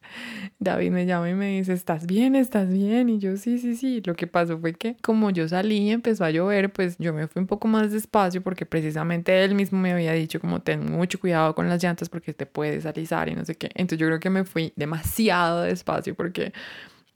David 0.60 0.92
me 0.92 1.06
llama 1.06 1.30
y 1.30 1.34
me 1.34 1.58
dice, 1.58 1.72
¿estás 1.72 2.06
bien? 2.06 2.36
¿Estás 2.36 2.68
bien? 2.68 3.08
Y 3.08 3.20
yo, 3.20 3.38
sí, 3.38 3.58
sí, 3.58 3.78
sí. 3.78 4.02
Lo 4.06 4.16
que 4.16 4.28
pasó 4.28 4.60
fue 4.60 4.74
que 4.74 4.98
como 5.02 5.30
yo 5.30 5.48
salí 5.48 5.78
y 5.78 5.92
empezó 5.92 6.26
a 6.26 6.30
llover, 6.30 6.74
pues 6.74 6.98
yo 7.00 7.14
me 7.14 7.26
fui 7.30 7.40
un 7.40 7.48
poco 7.48 7.70
más 7.70 7.94
despacio 7.94 8.44
porque 8.44 8.66
precisamente 8.66 9.46
él 9.46 9.56
mismo 9.56 9.80
me 9.80 9.94
había 9.94 10.12
dicho 10.12 10.42
como 10.42 10.62
ten 10.62 10.92
mucho 10.92 11.22
cuidado 11.22 11.56
con 11.56 11.70
las 11.70 11.82
llantas 11.82 12.10
porque 12.10 12.34
te 12.34 12.46
puedes 12.46 12.86
alisar 12.86 13.30
y 13.30 13.36
no 13.36 13.46
sé 13.46 13.56
qué. 13.56 13.70
Entonces 13.76 13.98
yo 14.00 14.08
creo 14.08 14.20
que 14.20 14.30
me 14.30 14.44
fui 14.44 14.74
demasiado 14.76 15.62
despacio 15.62 16.14
porque 16.14 16.52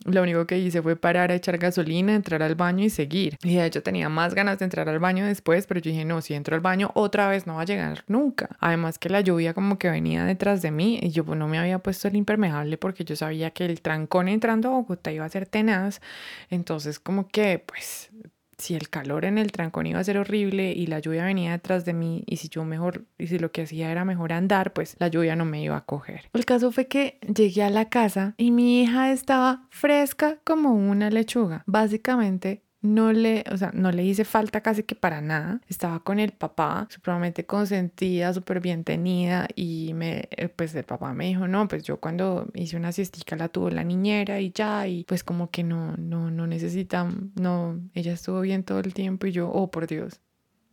lo 0.06 0.22
único 0.22 0.46
que 0.46 0.58
hice 0.60 0.82
fue 0.82 0.96
parar 0.96 1.32
a 1.32 1.36
echar 1.36 1.58
gasolina, 1.58 2.14
entrar 2.14 2.44
al 2.44 2.56
baño 2.56 2.86
y 2.86 2.90
seguir. 2.90 3.38
Y 3.44 3.56
de 3.56 3.66
hecho 3.66 3.82
tenía 3.82 4.08
más 4.08 4.36
ganas 4.36 4.60
de 4.60 4.66
entrar 4.66 4.88
al 4.88 5.00
baño 5.00 5.26
después, 5.26 5.66
pero 5.66 5.80
yo 5.80 5.92
dije, 5.92 6.06
no, 6.06 6.22
si 6.22 6.36
entro 6.36 6.56
al 6.56 6.62
baño 6.62 6.92
otra 6.94 7.28
vez 7.28 7.48
no 7.48 7.56
va 7.56 7.62
a 7.62 7.66
llegar 7.66 8.04
nunca. 8.08 8.56
Además 8.60 9.00
que 9.00 9.10
la 9.10 9.22
lluvia 9.22 9.54
como 9.54 9.80
que 9.80 9.90
venía 9.90 10.24
detrás 10.24 10.62
de 10.62 10.72
mí 10.72 11.00
y 11.02 11.10
yo 11.10 11.26
pues, 11.26 11.38
no 11.38 11.48
me 11.48 11.58
había 11.58 11.80
puesto 11.80 12.08
el 12.08 12.16
impermeable 12.16 12.78
porque 12.78 13.04
yo 13.04 13.16
sabía 13.16 13.52
que 13.52 13.66
el 13.66 13.82
trancón 13.82 14.28
entrando 14.28 14.70
a 14.70 14.72
Bogotá 14.74 15.12
iba 15.12 15.26
a 15.26 15.30
ser 15.30 15.48
tenaz. 15.48 16.02
Entonces 16.50 17.00
como 17.00 17.28
que 17.28 17.64
pues 17.66 18.12
si 18.58 18.76
el 18.76 18.90
calor 18.90 19.26
en 19.26 19.38
el 19.38 19.52
trancón 19.52 19.88
iba 19.88 20.00
a 20.00 20.04
ser 20.04 20.18
horrible 20.18 20.72
y 20.72 20.88
la 20.88 21.00
lluvia 21.00 21.26
venía 21.26 21.52
detrás 21.52 21.86
de 21.86 21.94
mí 21.94 22.24
y 22.26 22.38
si 22.38 22.50
yo 22.50 22.64
mejor, 22.66 23.06
y 23.18 23.28
si 23.28 23.40
lo 23.40 23.52
que 23.52 23.64
hacía 23.64 23.92
era 23.92 24.06
mejor 24.06 24.34
andar, 24.34 24.74
pues 24.74 24.96
la 25.00 25.08
lluvia 25.08 25.36
no 25.36 25.46
me 25.46 25.62
iba 25.62 25.78
a 25.78 25.86
coger. 25.86 26.30
El 26.34 26.46
caso 26.46 26.72
fue 26.72 26.88
que 26.88 27.20
llegué 27.22 27.64
a 27.64 27.70
la 27.70 27.90
casa 27.90 28.34
y 28.38 28.52
mi 28.52 28.82
hija 28.82 29.12
estaba 29.12 29.68
fresca 29.70 30.40
como 30.44 30.74
una 30.74 31.10
lechuga. 31.10 31.64
Básicamente 31.66 32.65
no 32.86 33.12
le, 33.14 33.44
o 33.52 33.58
sea, 33.58 33.72
no 33.74 33.92
le 33.92 34.04
hice 34.04 34.26
falta 34.26 34.62
casi 34.62 34.84
que 34.84 34.96
para 34.96 35.22
nada. 35.22 35.62
Estaba 35.68 36.00
con 36.00 36.20
el 36.20 36.32
papá, 36.32 36.88
supremamente 36.90 37.46
consentida, 37.46 38.34
súper 38.34 38.60
bien 38.62 38.84
tenida 38.84 39.48
y 39.56 39.94
me, 39.94 40.28
eh, 40.32 40.50
pues 40.50 40.74
el 40.76 40.84
papá 40.84 41.14
me 41.14 41.26
dijo, 41.28 41.48
no, 41.48 41.68
pues 41.68 41.84
yo 41.84 41.98
cuando 42.00 42.48
hice 42.54 42.78
una 42.78 42.92
siestica 42.92 43.36
la 43.36 43.50
tuvo 43.50 43.70
la 43.70 43.84
niñera 43.84 44.40
y 44.40 44.52
ya, 44.52 44.88
y 44.88 45.04
pues 45.06 45.24
como 45.24 45.50
que 45.52 45.64
no, 45.64 45.96
no, 45.98 46.32
no 46.32 46.48
necesita, 46.48 47.10
no, 47.36 47.80
ella 47.94 48.14
estuvo 48.14 48.42
bien 48.42 48.64
todo 48.64 48.80
el 48.80 48.94
tiempo 48.94 49.28
y 49.28 49.32
yo, 49.32 49.50
oh, 49.50 49.72
por 49.72 49.88
Dios, 49.88 50.22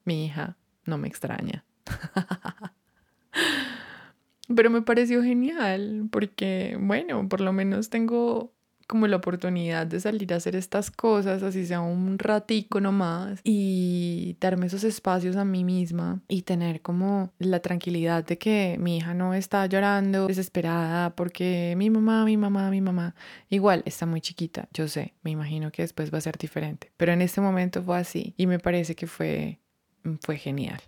mi 0.04 0.26
hija 0.26 0.56
no 0.84 0.98
me 0.98 1.08
extraña. 1.08 1.64
Pero 4.54 4.70
me 4.70 4.82
pareció 4.82 5.22
genial 5.22 6.08
porque, 6.10 6.76
bueno, 6.80 7.28
por 7.28 7.40
lo 7.40 7.52
menos 7.52 7.90
tengo 7.90 8.52
como 8.86 9.06
la 9.06 9.16
oportunidad 9.16 9.86
de 9.86 10.00
salir 10.00 10.32
a 10.32 10.36
hacer 10.36 10.56
estas 10.56 10.90
cosas, 10.90 11.42
así 11.42 11.66
sea 11.66 11.80
un 11.80 12.18
ratico 12.18 12.80
nomás, 12.80 13.40
y 13.44 14.36
darme 14.40 14.66
esos 14.66 14.84
espacios 14.84 15.36
a 15.36 15.44
mí 15.44 15.64
misma 15.64 16.20
y 16.28 16.42
tener 16.42 16.82
como 16.82 17.30
la 17.38 17.60
tranquilidad 17.60 18.24
de 18.24 18.38
que 18.38 18.76
mi 18.80 18.98
hija 18.98 19.14
no 19.14 19.34
está 19.34 19.66
llorando, 19.66 20.26
desesperada, 20.26 21.14
porque 21.14 21.74
mi 21.76 21.90
mamá, 21.90 22.24
mi 22.24 22.36
mamá, 22.36 22.70
mi 22.70 22.80
mamá, 22.80 23.14
igual 23.48 23.82
está 23.86 24.06
muy 24.06 24.20
chiquita, 24.20 24.68
yo 24.72 24.88
sé, 24.88 25.14
me 25.22 25.30
imagino 25.30 25.70
que 25.70 25.82
después 25.82 26.12
va 26.12 26.18
a 26.18 26.22
ser 26.22 26.36
diferente, 26.38 26.92
pero 26.96 27.12
en 27.12 27.22
este 27.22 27.40
momento 27.40 27.82
fue 27.82 27.98
así 27.98 28.34
y 28.36 28.46
me 28.46 28.58
parece 28.58 28.94
que 28.94 29.06
fue, 29.06 29.60
fue 30.20 30.36
genial. 30.36 30.80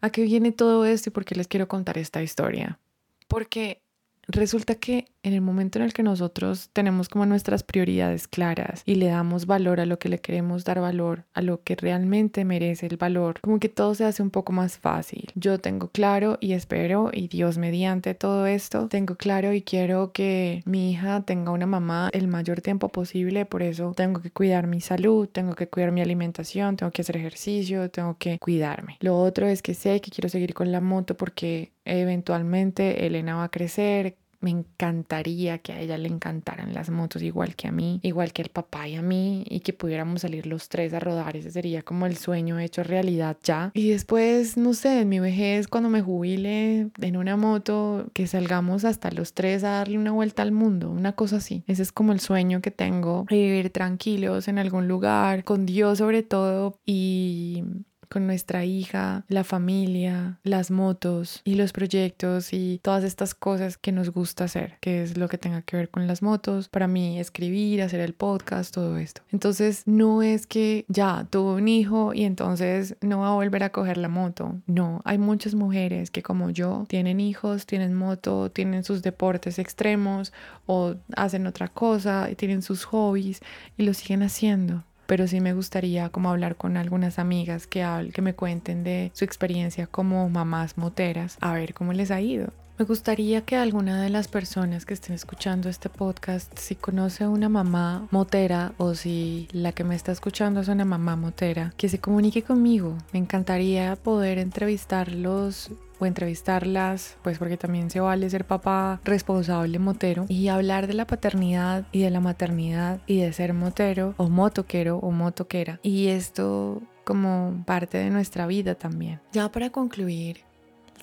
¿A 0.00 0.10
qué 0.10 0.22
viene 0.22 0.50
todo 0.50 0.84
esto 0.84 1.10
y 1.10 1.12
por 1.12 1.24
qué 1.24 1.36
les 1.36 1.46
quiero 1.46 1.68
contar 1.68 1.96
esta 1.96 2.22
historia? 2.22 2.80
Porque 3.28 3.82
resulta 4.26 4.74
que 4.74 5.11
en 5.22 5.34
el 5.34 5.40
momento 5.40 5.78
en 5.78 5.84
el 5.84 5.92
que 5.92 6.02
nosotros 6.02 6.70
tenemos 6.72 7.08
como 7.08 7.26
nuestras 7.26 7.62
prioridades 7.62 8.26
claras 8.28 8.82
y 8.84 8.96
le 8.96 9.06
damos 9.06 9.46
valor 9.46 9.80
a 9.80 9.86
lo 9.86 9.98
que 9.98 10.08
le 10.08 10.18
queremos 10.18 10.64
dar 10.64 10.80
valor, 10.80 11.24
a 11.32 11.42
lo 11.42 11.62
que 11.62 11.76
realmente 11.76 12.44
merece 12.44 12.86
el 12.86 12.96
valor, 12.96 13.40
como 13.40 13.60
que 13.60 13.68
todo 13.68 13.94
se 13.94 14.04
hace 14.04 14.22
un 14.22 14.30
poco 14.30 14.52
más 14.52 14.78
fácil. 14.78 15.30
Yo 15.34 15.58
tengo 15.58 15.88
claro 15.88 16.38
y 16.40 16.52
espero, 16.52 17.10
y 17.12 17.28
Dios 17.28 17.58
mediante 17.58 18.14
todo 18.14 18.46
esto, 18.46 18.88
tengo 18.88 19.16
claro 19.16 19.52
y 19.52 19.62
quiero 19.62 20.12
que 20.12 20.62
mi 20.64 20.90
hija 20.90 21.22
tenga 21.22 21.52
una 21.52 21.66
mamá 21.66 22.10
el 22.12 22.28
mayor 22.28 22.60
tiempo 22.60 22.88
posible, 22.88 23.46
por 23.46 23.62
eso 23.62 23.92
tengo 23.96 24.20
que 24.20 24.30
cuidar 24.30 24.66
mi 24.66 24.80
salud, 24.80 25.28
tengo 25.28 25.54
que 25.54 25.68
cuidar 25.68 25.92
mi 25.92 26.00
alimentación, 26.00 26.76
tengo 26.76 26.90
que 26.90 27.02
hacer 27.02 27.16
ejercicio, 27.16 27.90
tengo 27.90 28.16
que 28.18 28.38
cuidarme. 28.38 28.96
Lo 29.00 29.18
otro 29.18 29.46
es 29.46 29.62
que 29.62 29.74
sé 29.74 30.00
que 30.00 30.10
quiero 30.10 30.28
seguir 30.28 30.54
con 30.54 30.72
la 30.72 30.80
moto 30.80 31.16
porque 31.16 31.72
eventualmente 31.84 33.06
Elena 33.06 33.36
va 33.36 33.44
a 33.44 33.50
crecer, 33.50 34.16
me 34.42 34.50
encantaría 34.50 35.58
que 35.58 35.72
a 35.72 35.80
ella 35.80 35.96
le 35.96 36.08
encantaran 36.08 36.74
las 36.74 36.90
motos 36.90 37.22
igual 37.22 37.54
que 37.56 37.68
a 37.68 37.72
mí, 37.72 38.00
igual 38.02 38.32
que 38.32 38.42
el 38.42 38.48
papá 38.50 38.88
y 38.88 38.96
a 38.96 39.02
mí, 39.02 39.44
y 39.48 39.60
que 39.60 39.72
pudiéramos 39.72 40.22
salir 40.22 40.46
los 40.46 40.68
tres 40.68 40.92
a 40.92 41.00
rodar. 41.00 41.36
Ese 41.36 41.50
sería 41.50 41.82
como 41.82 42.06
el 42.06 42.16
sueño 42.16 42.58
hecho 42.58 42.82
realidad 42.82 43.36
ya. 43.42 43.70
Y 43.74 43.90
después, 43.90 44.56
no 44.56 44.74
sé, 44.74 45.00
en 45.00 45.08
mi 45.08 45.20
vejez, 45.20 45.68
cuando 45.68 45.88
me 45.88 46.02
jubile 46.02 46.90
en 47.00 47.16
una 47.16 47.36
moto, 47.36 48.10
que 48.12 48.26
salgamos 48.26 48.84
hasta 48.84 49.10
los 49.10 49.32
tres 49.32 49.64
a 49.64 49.70
darle 49.70 49.98
una 49.98 50.12
vuelta 50.12 50.42
al 50.42 50.52
mundo, 50.52 50.90
una 50.90 51.12
cosa 51.12 51.36
así. 51.36 51.64
Ese 51.66 51.82
es 51.82 51.92
como 51.92 52.12
el 52.12 52.20
sueño 52.20 52.60
que 52.60 52.70
tengo, 52.70 53.24
vivir 53.30 53.70
tranquilos 53.70 54.48
en 54.48 54.58
algún 54.58 54.88
lugar, 54.88 55.44
con 55.44 55.66
Dios 55.66 55.98
sobre 55.98 56.22
todo, 56.22 56.78
y 56.84 57.64
con 58.12 58.26
nuestra 58.26 58.66
hija, 58.66 59.24
la 59.28 59.42
familia, 59.42 60.38
las 60.42 60.70
motos 60.70 61.40
y 61.44 61.54
los 61.54 61.72
proyectos 61.72 62.52
y 62.52 62.78
todas 62.82 63.04
estas 63.04 63.34
cosas 63.34 63.78
que 63.78 63.90
nos 63.90 64.10
gusta 64.10 64.44
hacer, 64.44 64.76
que 64.80 65.02
es 65.02 65.16
lo 65.16 65.28
que 65.28 65.38
tenga 65.38 65.62
que 65.62 65.78
ver 65.78 65.88
con 65.88 66.06
las 66.06 66.20
motos. 66.20 66.68
Para 66.68 66.86
mí, 66.86 67.18
escribir, 67.18 67.80
hacer 67.80 68.00
el 68.00 68.12
podcast, 68.12 68.74
todo 68.74 68.98
esto. 68.98 69.22
Entonces, 69.30 69.84
no 69.86 70.20
es 70.20 70.46
que 70.46 70.84
ya 70.88 71.26
tuvo 71.30 71.54
un 71.54 71.68
hijo 71.68 72.12
y 72.12 72.24
entonces 72.24 72.96
no 73.00 73.20
va 73.20 73.30
a 73.30 73.34
volver 73.34 73.62
a 73.62 73.72
coger 73.72 73.96
la 73.96 74.08
moto. 74.08 74.60
No, 74.66 75.00
hay 75.06 75.16
muchas 75.16 75.54
mujeres 75.54 76.10
que 76.10 76.22
como 76.22 76.50
yo 76.50 76.84
tienen 76.88 77.18
hijos, 77.18 77.64
tienen 77.64 77.94
moto, 77.94 78.50
tienen 78.50 78.84
sus 78.84 79.00
deportes 79.00 79.58
extremos 79.58 80.34
o 80.66 80.96
hacen 81.16 81.46
otra 81.46 81.68
cosa, 81.68 82.28
y 82.30 82.34
tienen 82.34 82.60
sus 82.60 82.84
hobbies 82.84 83.40
y 83.78 83.84
lo 83.84 83.94
siguen 83.94 84.22
haciendo 84.22 84.84
pero 85.12 85.26
sí 85.26 85.42
me 85.42 85.52
gustaría 85.52 86.08
como 86.08 86.30
hablar 86.30 86.56
con 86.56 86.78
algunas 86.78 87.18
amigas 87.18 87.66
que, 87.66 87.84
que 88.14 88.22
me 88.22 88.32
cuenten 88.32 88.82
de 88.82 89.10
su 89.12 89.26
experiencia 89.26 89.86
como 89.86 90.26
mamás 90.30 90.78
moteras, 90.78 91.36
a 91.42 91.52
ver 91.52 91.74
cómo 91.74 91.92
les 91.92 92.10
ha 92.10 92.22
ido. 92.22 92.48
Me 92.78 92.86
gustaría 92.86 93.42
que 93.42 93.56
alguna 93.56 94.00
de 94.00 94.08
las 94.08 94.26
personas 94.26 94.86
que 94.86 94.94
estén 94.94 95.14
escuchando 95.14 95.68
este 95.68 95.90
podcast, 95.90 96.56
si 96.56 96.76
conoce 96.76 97.24
a 97.24 97.28
una 97.28 97.50
mamá 97.50 98.08
motera 98.10 98.72
o 98.78 98.94
si 98.94 99.48
la 99.52 99.72
que 99.72 99.84
me 99.84 99.96
está 99.96 100.12
escuchando 100.12 100.60
es 100.60 100.68
una 100.68 100.86
mamá 100.86 101.14
motera, 101.14 101.74
que 101.76 101.90
se 101.90 101.98
comunique 101.98 102.42
conmigo. 102.42 102.96
Me 103.12 103.18
encantaría 103.18 103.96
poder 103.96 104.38
entrevistarlos 104.38 105.72
o 106.02 106.06
entrevistarlas, 106.06 107.16
pues 107.22 107.38
porque 107.38 107.56
también 107.56 107.90
se 107.90 108.00
vale 108.00 108.28
ser 108.28 108.44
papá 108.44 109.00
responsable 109.04 109.78
motero 109.78 110.26
y 110.28 110.48
hablar 110.48 110.86
de 110.86 110.94
la 110.94 111.06
paternidad 111.06 111.86
y 111.92 112.02
de 112.02 112.10
la 112.10 112.20
maternidad 112.20 113.00
y 113.06 113.20
de 113.20 113.32
ser 113.32 113.54
motero 113.54 114.14
o 114.16 114.28
motoquero 114.28 114.98
o 114.98 115.10
motoquera. 115.10 115.80
Y 115.82 116.08
esto 116.08 116.82
como 117.04 117.62
parte 117.66 117.98
de 117.98 118.10
nuestra 118.10 118.46
vida 118.46 118.74
también. 118.74 119.20
Ya 119.32 119.50
para 119.50 119.70
concluir, 119.70 120.40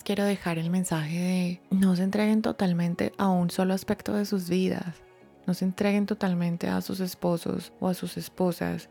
quiero 0.04 0.24
dejar 0.24 0.58
el 0.58 0.70
mensaje 0.70 1.20
de 1.20 1.62
no 1.72 1.96
se 1.96 2.04
entreguen 2.04 2.42
totalmente 2.42 3.14
a 3.18 3.30
un 3.30 3.50
solo 3.50 3.74
aspecto 3.74 4.14
de 4.14 4.26
sus 4.26 4.50
vidas. 4.50 5.02
No 5.48 5.54
se 5.54 5.66
entreguen 5.66 6.06
totalmente 6.06 6.68
a 6.68 6.82
sus 6.82 7.00
esposos 7.00 7.74
o 7.80 7.88
a 7.88 7.94
sus 7.94 8.18
esposas 8.18 8.90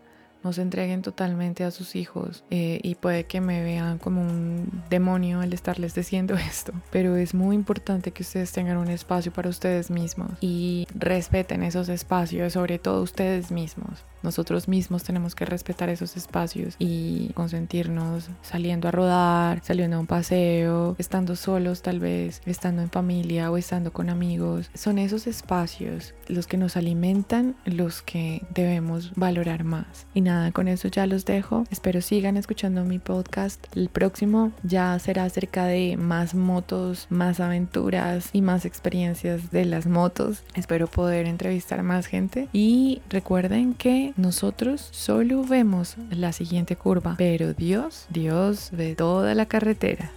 no 0.48 0.54
se 0.54 0.62
entreguen 0.62 1.02
totalmente 1.02 1.62
a 1.62 1.70
sus 1.70 1.94
hijos 1.94 2.42
eh, 2.48 2.80
y 2.82 2.94
puede 2.94 3.24
que 3.24 3.42
me 3.42 3.62
vean 3.62 3.98
como 3.98 4.22
un 4.22 4.82
demonio 4.88 5.40
al 5.40 5.52
estarles 5.52 5.94
diciendo 5.94 6.36
esto, 6.48 6.72
pero 6.90 7.16
es 7.16 7.34
muy 7.34 7.54
importante 7.54 8.12
que 8.12 8.22
ustedes 8.22 8.50
tengan 8.50 8.78
un 8.78 8.88
espacio 8.88 9.30
para 9.30 9.50
ustedes 9.50 9.90
mismos 9.90 10.30
y 10.40 10.86
respeten 10.94 11.62
esos 11.62 11.90
espacios, 11.90 12.54
sobre 12.54 12.78
todo 12.78 13.02
ustedes 13.02 13.50
mismos. 13.50 14.06
Nosotros 14.22 14.68
mismos 14.68 15.04
tenemos 15.04 15.34
que 15.34 15.44
respetar 15.44 15.88
esos 15.88 16.16
espacios 16.16 16.74
y 16.78 17.30
consentirnos 17.34 18.30
saliendo 18.42 18.88
a 18.88 18.90
rodar, 18.90 19.60
saliendo 19.62 19.96
a 19.96 20.00
un 20.00 20.06
paseo, 20.06 20.96
estando 20.98 21.36
solos 21.36 21.82
tal 21.82 22.00
vez, 22.00 22.42
estando 22.46 22.82
en 22.82 22.90
familia 22.90 23.50
o 23.50 23.56
estando 23.56 23.92
con 23.92 24.10
amigos. 24.10 24.70
Son 24.74 24.98
esos 24.98 25.26
espacios 25.26 26.14
los 26.26 26.46
que 26.46 26.56
nos 26.56 26.76
alimentan, 26.76 27.56
los 27.64 28.02
que 28.02 28.42
debemos 28.54 29.12
valorar 29.14 29.64
más. 29.64 30.06
Y 30.14 30.20
nada, 30.20 30.52
con 30.52 30.68
eso 30.68 30.88
ya 30.88 31.06
los 31.06 31.24
dejo. 31.24 31.64
Espero 31.70 32.00
sigan 32.00 32.36
escuchando 32.36 32.84
mi 32.84 32.98
podcast. 32.98 33.64
El 33.76 33.88
próximo 33.88 34.52
ya 34.62 34.98
será 34.98 35.24
acerca 35.24 35.66
de 35.66 35.96
más 35.96 36.34
motos, 36.34 37.06
más 37.10 37.40
aventuras 37.40 38.30
y 38.32 38.42
más 38.42 38.64
experiencias 38.64 39.50
de 39.50 39.64
las 39.64 39.86
motos. 39.86 40.42
Espero 40.54 40.86
poder 40.86 41.26
entrevistar 41.26 41.82
más 41.82 42.06
gente 42.06 42.48
y 42.52 43.02
recuerden 43.08 43.74
nosotros 44.16 44.88
solo 44.90 45.44
vemos 45.44 45.96
la 46.10 46.32
siguiente 46.32 46.76
curva, 46.76 47.14
pero 47.18 47.54
Dios, 47.54 48.06
Dios 48.10 48.70
ve 48.72 48.94
toda 48.94 49.34
la 49.34 49.46
carretera. 49.46 50.10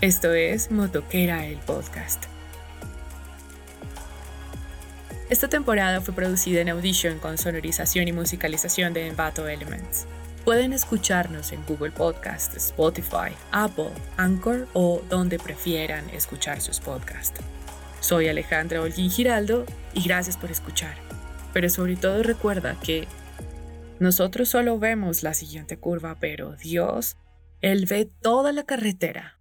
Esto 0.00 0.32
es 0.32 0.70
Motoquera 0.70 1.46
el 1.46 1.58
podcast. 1.58 2.24
Esta 5.28 5.48
temporada 5.48 6.00
fue 6.00 6.14
producida 6.14 6.60
en 6.60 6.70
Audition 6.70 7.18
con 7.18 7.36
sonorización 7.36 8.08
y 8.08 8.12
musicalización 8.12 8.94
de 8.94 9.08
Envato 9.08 9.46
Elements. 9.46 10.06
Pueden 10.44 10.72
escucharnos 10.72 11.52
en 11.52 11.62
Google 11.66 11.90
Podcast, 11.90 12.56
Spotify, 12.56 13.34
Apple, 13.50 13.90
Anchor 14.16 14.66
o 14.72 15.02
donde 15.10 15.38
prefieran 15.38 16.08
escuchar 16.10 16.60
sus 16.60 16.80
podcasts. 16.80 17.40
Soy 18.00 18.28
Alejandra 18.28 18.80
Holguín 18.80 19.10
Giraldo 19.10 19.66
y 19.92 20.02
gracias 20.02 20.36
por 20.36 20.50
escuchar 20.50 21.07
pero 21.52 21.68
sobre 21.68 21.96
todo 21.96 22.22
recuerda 22.22 22.78
que 22.80 23.06
nosotros 24.00 24.48
solo 24.48 24.78
vemos 24.78 25.22
la 25.22 25.34
siguiente 25.34 25.78
curva, 25.78 26.16
pero 26.20 26.54
Dios, 26.56 27.16
Él 27.60 27.86
ve 27.86 28.08
toda 28.20 28.52
la 28.52 28.64
carretera 28.64 29.37